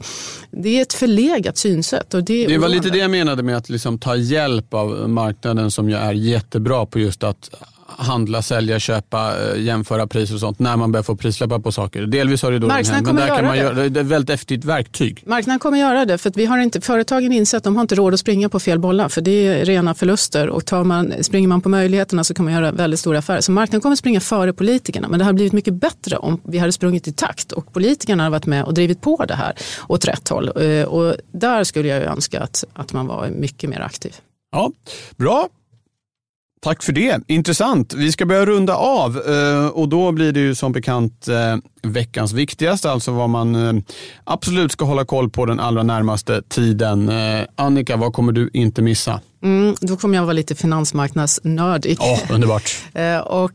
det 0.50 0.78
är 0.78 0.82
ett 0.82 0.92
förlegat 0.92 1.56
synsätt. 1.56 2.14
Och 2.14 2.24
det, 2.24 2.46
det 2.46 2.58
var 2.58 2.68
lite 2.68 2.90
det 2.90 2.98
jag 2.98 3.10
menade 3.10 3.42
med 3.42 3.56
att 3.56 3.68
liksom 3.68 3.98
ta 3.98 4.16
hjälp 4.16 4.74
av 4.74 5.08
marknaden 5.08 5.70
som 5.70 5.88
ju 5.90 5.96
är 5.96 6.12
jättebra 6.12 6.86
på 6.86 6.98
just 6.98 7.22
att 7.24 7.50
handla, 7.98 8.42
sälja, 8.42 8.78
köpa, 8.78 9.34
eh, 9.40 9.62
jämföra 9.62 10.06
priser 10.06 10.34
och 10.34 10.40
sånt 10.40 10.58
när 10.58 10.76
man 10.76 10.92
börjar 10.92 11.02
få 11.02 11.16
prislappar 11.16 11.58
på 11.58 11.72
saker. 11.72 12.06
Delvis 12.06 12.42
har 12.42 12.52
det 12.52 12.58
då 12.58 12.66
Marknaden 12.66 13.04
men 13.04 13.16
där 13.16 13.26
kan 13.26 13.44
man 13.44 13.56
det. 13.56 13.62
göra 13.62 13.74
det 13.74 14.00
är 14.00 14.02
ett 14.02 14.06
väldigt 14.06 14.30
effektivt 14.34 14.64
verktyg. 14.64 15.22
Marknaden 15.26 15.58
kommer 15.58 15.78
göra 15.78 16.04
det 16.04 16.18
för 16.18 16.30
att 16.30 16.36
vi 16.36 16.46
har 16.46 16.58
inte, 16.58 16.80
företagen 16.80 17.32
inser 17.32 17.58
att 17.58 17.64
de 17.64 17.76
har 17.76 17.82
inte 17.82 17.94
råd 17.94 18.14
att 18.14 18.20
springa 18.20 18.48
på 18.48 18.60
fel 18.60 18.78
bollar 18.78 19.08
för 19.08 19.20
det 19.20 19.30
är 19.30 19.64
rena 19.64 19.94
förluster 19.94 20.48
och 20.48 20.66
tar 20.66 20.84
man, 20.84 21.12
springer 21.20 21.48
man 21.48 21.60
på 21.60 21.68
möjligheterna 21.68 22.24
så 22.24 22.34
kan 22.34 22.44
man 22.44 22.54
göra 22.54 22.72
väldigt 22.72 23.00
stora 23.00 23.18
affärer. 23.18 23.40
Så 23.40 23.52
marknaden 23.52 23.80
kommer 23.80 23.96
springa 23.96 24.20
före 24.20 24.52
politikerna 24.52 25.08
men 25.08 25.18
det 25.18 25.24
hade 25.24 25.34
blivit 25.34 25.52
mycket 25.52 25.74
bättre 25.74 26.16
om 26.16 26.40
vi 26.44 26.58
hade 26.58 26.72
sprungit 26.72 27.08
i 27.08 27.12
takt 27.12 27.52
och 27.52 27.72
politikerna 27.72 28.22
hade 28.22 28.32
varit 28.32 28.46
med 28.46 28.64
och 28.64 28.74
drivit 28.74 29.00
på 29.00 29.24
det 29.28 29.34
här 29.34 29.54
åt 29.88 30.04
rätt 30.04 30.28
håll. 30.28 30.50
Eh, 30.56 30.84
och 30.84 31.14
där 31.32 31.64
skulle 31.64 31.88
jag 31.88 32.02
önska 32.02 32.40
att, 32.40 32.64
att 32.72 32.92
man 32.92 33.06
var 33.06 33.28
mycket 33.28 33.70
mer 33.70 33.80
aktiv. 33.80 34.14
Ja, 34.52 34.72
Bra, 35.16 35.48
Tack 36.62 36.82
för 36.82 36.92
det. 36.92 37.20
Intressant. 37.26 37.94
Vi 37.94 38.12
ska 38.12 38.26
börja 38.26 38.46
runda 38.46 38.76
av 38.76 39.16
eh, 39.16 39.66
och 39.66 39.88
då 39.88 40.12
blir 40.12 40.32
det 40.32 40.40
ju 40.40 40.54
som 40.54 40.72
bekant 40.72 41.28
eh, 41.28 41.56
veckans 41.82 42.32
viktigaste, 42.32 42.90
alltså 42.90 43.12
vad 43.12 43.30
man 43.30 43.54
eh, 43.54 43.82
absolut 44.24 44.72
ska 44.72 44.84
hålla 44.84 45.04
koll 45.04 45.30
på 45.30 45.46
den 45.46 45.60
allra 45.60 45.82
närmaste 45.82 46.42
tiden. 46.42 47.10
Annika, 47.56 47.96
vad 47.96 48.12
kommer 48.12 48.32
du 48.32 48.50
inte 48.52 48.82
missa? 48.82 49.20
Mm, 49.42 49.74
då 49.80 49.96
kommer 49.96 50.16
jag 50.16 50.22
vara 50.22 50.32
lite 50.32 50.54
finansmarknadsnördig. 50.54 52.00
Oh, 52.00 52.34
underbart. 52.34 52.76
och 53.26 53.52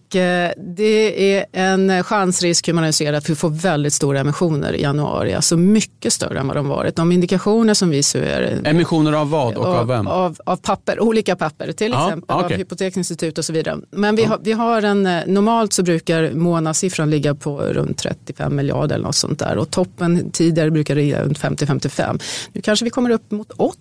det 0.58 1.34
är 1.36 1.46
en 1.52 2.04
chansrisk 2.04 2.68
hur 2.68 2.74
man 2.74 2.94
ser 2.94 3.14
att 3.14 3.30
vi 3.30 3.36
får 3.36 3.50
väldigt 3.50 3.94
stora 3.94 4.20
emissioner 4.20 4.74
i 4.74 4.82
januari, 4.82 5.34
alltså 5.34 5.58
mycket 5.58 6.14
större 6.14 6.40
än 6.40 6.48
vad 6.48 6.58
de 6.58 6.68
varit. 6.68 6.96
De 6.96 7.12
indikationer 7.12 7.74
som 7.74 7.90
vi 7.90 8.04
ser. 8.04 8.62
Emissioner 8.64 9.14
av 9.14 9.30
vad 9.30 9.58
och 9.58 9.66
av, 9.66 9.76
av 9.76 9.88
vem? 9.88 10.08
Av, 10.08 10.38
av, 10.46 10.58
papper, 10.58 11.00
olika 11.00 11.36
papper, 11.36 11.72
till 11.72 11.92
ja, 11.92 12.08
exempel 12.08 12.36
okay. 12.36 12.54
av 12.54 12.58
hypoteksinstitut 12.58 13.38
och 13.38 13.46
så 13.46 13.54
vidare. 13.54 13.78
Men 13.92 14.16
vi, 14.16 14.24
ja. 14.24 14.30
har, 14.30 14.40
vi 14.44 14.52
har 14.52 14.82
en, 14.82 15.04
normalt 15.04 15.74
så 15.74 15.84
brukar 15.84 16.32
månadssiffran 16.32 17.10
ligga 17.10 17.36
på 17.36 17.60
runt 17.60 17.98
35 17.98 18.56
miljarder 18.56 18.96
eller 18.96 19.06
något 19.06 19.16
sånt 19.16 19.40
där 19.40 19.58
och 19.58 19.72
toppen 19.72 20.32
tidigare 20.32 20.72
brukar 20.72 20.96
ligga 20.96 21.24
runt 21.24 21.40
50-55. 21.40 22.22
Nu 22.54 22.62
kanske 22.62 22.86
vi 22.86 22.90
kommer 22.90 23.10
upp 23.10 23.32
mot 23.32 23.52
80 23.52 23.78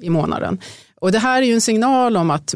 i 0.00 0.10
månaden. 0.10 0.58
Och 1.06 1.12
det 1.12 1.18
här 1.18 1.42
är 1.42 1.46
ju 1.46 1.52
en 1.52 1.60
signal 1.60 2.16
om 2.16 2.30
att 2.30 2.54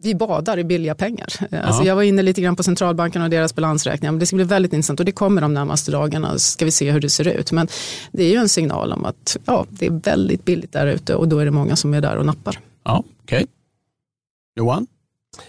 vi 0.00 0.14
badar 0.14 0.58
i 0.58 0.64
billiga 0.64 0.94
pengar. 0.94 1.26
Alltså 1.62 1.82
jag 1.82 1.96
var 1.96 2.02
inne 2.02 2.22
lite 2.22 2.40
grann 2.40 2.56
på 2.56 2.62
centralbanken 2.62 3.22
och 3.22 3.30
deras 3.30 3.54
balansräkningar. 3.54 4.12
Men 4.12 4.18
det 4.18 4.26
ska 4.26 4.36
bli 4.36 4.44
väldigt 4.44 4.72
intressant 4.72 5.00
och 5.00 5.06
det 5.06 5.12
kommer 5.12 5.40
de 5.40 5.54
närmaste 5.54 5.90
dagarna. 5.90 6.38
ska 6.38 6.64
vi 6.64 6.70
se 6.70 6.90
hur 6.90 7.00
det 7.00 7.10
ser 7.10 7.28
ut. 7.28 7.52
Men 7.52 7.68
det 8.12 8.22
är 8.24 8.30
ju 8.30 8.36
en 8.36 8.48
signal 8.48 8.92
om 8.92 9.04
att 9.04 9.36
ja, 9.44 9.66
det 9.68 9.86
är 9.86 9.90
väldigt 9.90 10.44
billigt 10.44 10.72
där 10.72 10.86
ute 10.86 11.14
och 11.14 11.28
då 11.28 11.38
är 11.38 11.44
det 11.44 11.50
många 11.50 11.76
som 11.76 11.94
är 11.94 12.00
där 12.00 12.16
och 12.16 12.26
nappar. 12.26 12.58
Ja, 12.84 13.04
okay. 13.22 13.46
Johan? 14.56 14.86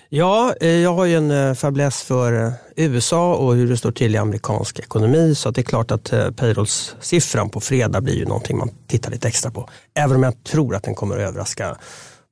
Ja, 0.10 0.54
eh, 0.62 0.70
jag 0.70 0.94
har 0.94 1.06
ju 1.06 1.16
en 1.16 1.32
eh, 1.32 1.54
fäbless 1.54 2.02
för 2.02 2.46
eh, 2.46 2.52
USA 2.76 3.36
och 3.36 3.56
hur 3.56 3.68
det 3.68 3.78
står 3.78 3.92
till 3.92 4.16
i 4.16 4.18
amerikansk 4.18 4.80
ekonomi. 4.80 5.36
Så 5.36 5.52
det 5.52 5.62
är 5.62 5.64
klart 5.64 5.92
att 5.92 6.14
payrollssiffran 6.36 7.50
på 7.50 7.60
fredag 7.60 8.02
blir 8.02 8.16
ju 8.16 8.26
någonting 8.26 8.58
man 8.58 8.70
tittar 8.88 9.12
lite 9.12 9.28
extra 9.28 9.52
på. 9.52 9.70
Även 9.94 10.16
om 10.16 10.24
jag 10.24 10.44
tror 10.44 10.76
att 10.76 10.84
den 10.84 10.96
kommer 10.96 11.18
att 11.18 11.30
överraska 11.30 11.78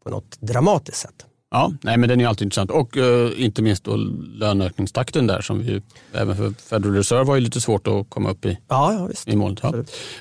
på 0.07 0.11
något 0.11 0.37
dramatiskt 0.41 0.97
sätt. 0.97 1.25
Ja, 1.51 1.73
nej, 1.81 1.97
men 1.97 2.09
den 2.09 2.21
är 2.21 2.27
alltid 2.27 2.45
intressant 2.45 2.71
och 2.71 2.97
uh, 2.97 3.31
inte 3.37 3.61
minst 3.61 3.83
då 3.83 3.95
löneökningstakten 3.95 5.27
där 5.27 5.41
som 5.41 5.59
vi 5.59 5.81
även 6.13 6.35
för 6.35 6.53
Federal 6.69 6.95
Reserve 6.95 7.23
var 7.23 7.35
ju 7.35 7.41
lite 7.41 7.61
svårt 7.61 7.87
att 7.87 8.09
komma 8.09 8.29
upp 8.29 8.45
i, 8.45 8.57
ja, 8.67 8.93
ja, 8.93 9.05
visst. 9.05 9.27
i 9.27 9.35
målet. 9.35 9.59
Ja. 9.63 9.73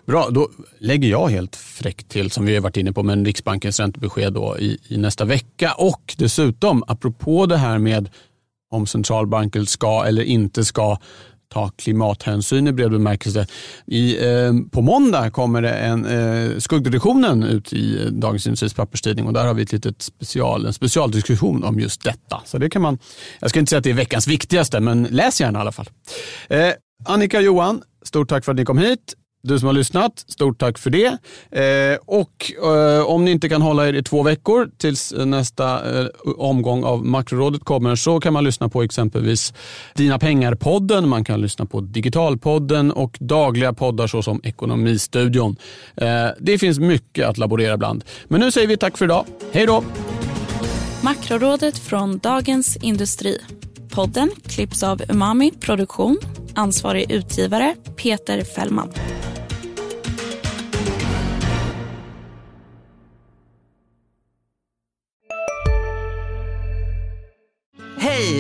Bra, 0.07 0.29
då 0.31 0.51
lägger 0.79 1.09
jag 1.09 1.29
helt 1.29 1.57
fräckt 1.57 2.09
till 2.09 2.31
som 2.31 2.47
vi 2.47 2.55
har 2.55 2.63
varit 2.63 2.77
inne 2.77 2.93
på 2.93 3.03
med 3.03 3.27
Riksbankens 3.27 3.81
räntebesked 3.81 4.33
då 4.33 4.59
i, 4.59 4.79
i 4.89 4.97
nästa 4.97 5.25
vecka 5.25 5.73
och 5.73 6.15
dessutom 6.19 6.85
apropå 6.87 7.47
det 7.47 7.57
här 7.57 7.79
med 7.79 8.09
om 8.71 8.87
centralbanken 8.87 9.67
ska 9.67 10.05
eller 10.05 10.23
inte 10.23 10.65
ska 10.65 10.99
ta 11.49 11.71
klimathänsyn 11.77 12.67
i 12.67 12.73
bred 12.73 12.91
bemärkelse. 12.91 13.47
I, 13.87 14.29
eh, 14.29 14.53
på 14.73 14.83
måndag 14.83 15.31
kommer 15.31 15.63
det 15.63 15.73
en 15.73 16.07
eh, 16.07 16.59
skuggreduktionen 16.59 17.43
ut 17.43 17.73
i 17.73 18.11
Dagens 18.11 18.47
Industris 18.47 18.75
papperstidning 18.75 19.27
och 19.27 19.33
där 19.33 19.47
har 19.47 19.55
vi 19.55 19.63
ett 19.63 19.73
litet 19.73 20.03
special, 20.03 20.67
en 20.67 20.73
specialdiskussion 20.73 21.65
om 21.65 21.81
just 21.81 22.05
detta. 22.05 22.43
Så 22.45 22.59
det 22.59 22.71
kan 22.71 22.83
man, 22.83 22.99
jag 23.41 23.51
ska 23.51 23.59
inte 23.59 23.71
säga 23.71 23.79
att 23.79 23.85
det 23.85 23.91
är 23.91 23.95
veckans 23.95 24.29
viktigaste, 24.29 24.81
men 24.81 25.03
läs 25.05 25.41
gärna 25.41 25.59
i 25.59 25.61
alla 25.61 25.73
fall. 25.73 25.89
Eh, 26.49 26.71
Annika 27.05 27.37
och 27.39 27.43
Johan, 27.43 27.83
stort 28.03 28.29
tack 28.29 28.45
för 28.45 28.53
att 28.53 28.59
ni 28.59 28.65
kom 28.65 28.79
hit. 28.79 29.15
Du 29.47 29.59
som 29.59 29.67
har 29.67 29.73
lyssnat, 29.73 30.25
stort 30.29 30.59
tack 30.59 30.79
för 30.79 30.91
det. 30.91 31.07
Eh, 31.51 31.99
och 32.07 32.53
eh, 32.75 33.07
om 33.07 33.25
ni 33.25 33.31
inte 33.31 33.49
kan 33.49 33.63
hålla 33.63 33.89
er 33.89 33.93
i 33.93 34.03
två 34.03 34.23
veckor 34.23 34.71
tills 34.79 35.15
nästa 35.17 36.01
eh, 36.01 36.07
omgång 36.37 36.85
av 36.85 37.05
Makrorådet 37.05 37.65
kommer 37.65 37.95
så 37.95 38.21
kan 38.21 38.33
man 38.33 38.45
lyssna 38.45 38.69
på 38.69 38.83
exempelvis 38.83 39.55
Dina 39.95 40.19
pengar-podden, 40.19 41.09
man 41.09 41.25
kan 41.25 41.41
lyssna 41.41 41.67
på 41.67 41.81
Digitalpodden 41.81 42.93
och 42.93 43.17
dagliga 43.21 43.73
poddar 43.73 44.07
såsom 44.07 44.41
Ekonomistudion. 44.45 45.57
Eh, 45.97 46.27
det 46.41 46.59
finns 46.59 46.79
mycket 46.79 47.27
att 47.27 47.39
laborera 47.39 47.77
bland. 47.77 48.05
Men 48.29 48.41
nu 48.41 48.51
säger 48.53 48.69
vi 48.69 48.77
tack 48.77 48.99
för 48.99 49.05
idag. 49.05 49.25
Hej 49.53 49.67
då! 49.67 49.85
Makrorådet 51.03 51.79
från 51.79 52.19
Dagens 52.19 52.77
Industri. 52.77 53.39
Podden 53.91 54.31
klipps 54.47 54.83
av 54.83 55.03
Umami 55.09 55.53
Produktion. 55.61 56.19
Ansvarig 56.55 57.11
utgivare 57.11 57.75
Peter 57.97 58.45
Fällman. 58.45 58.89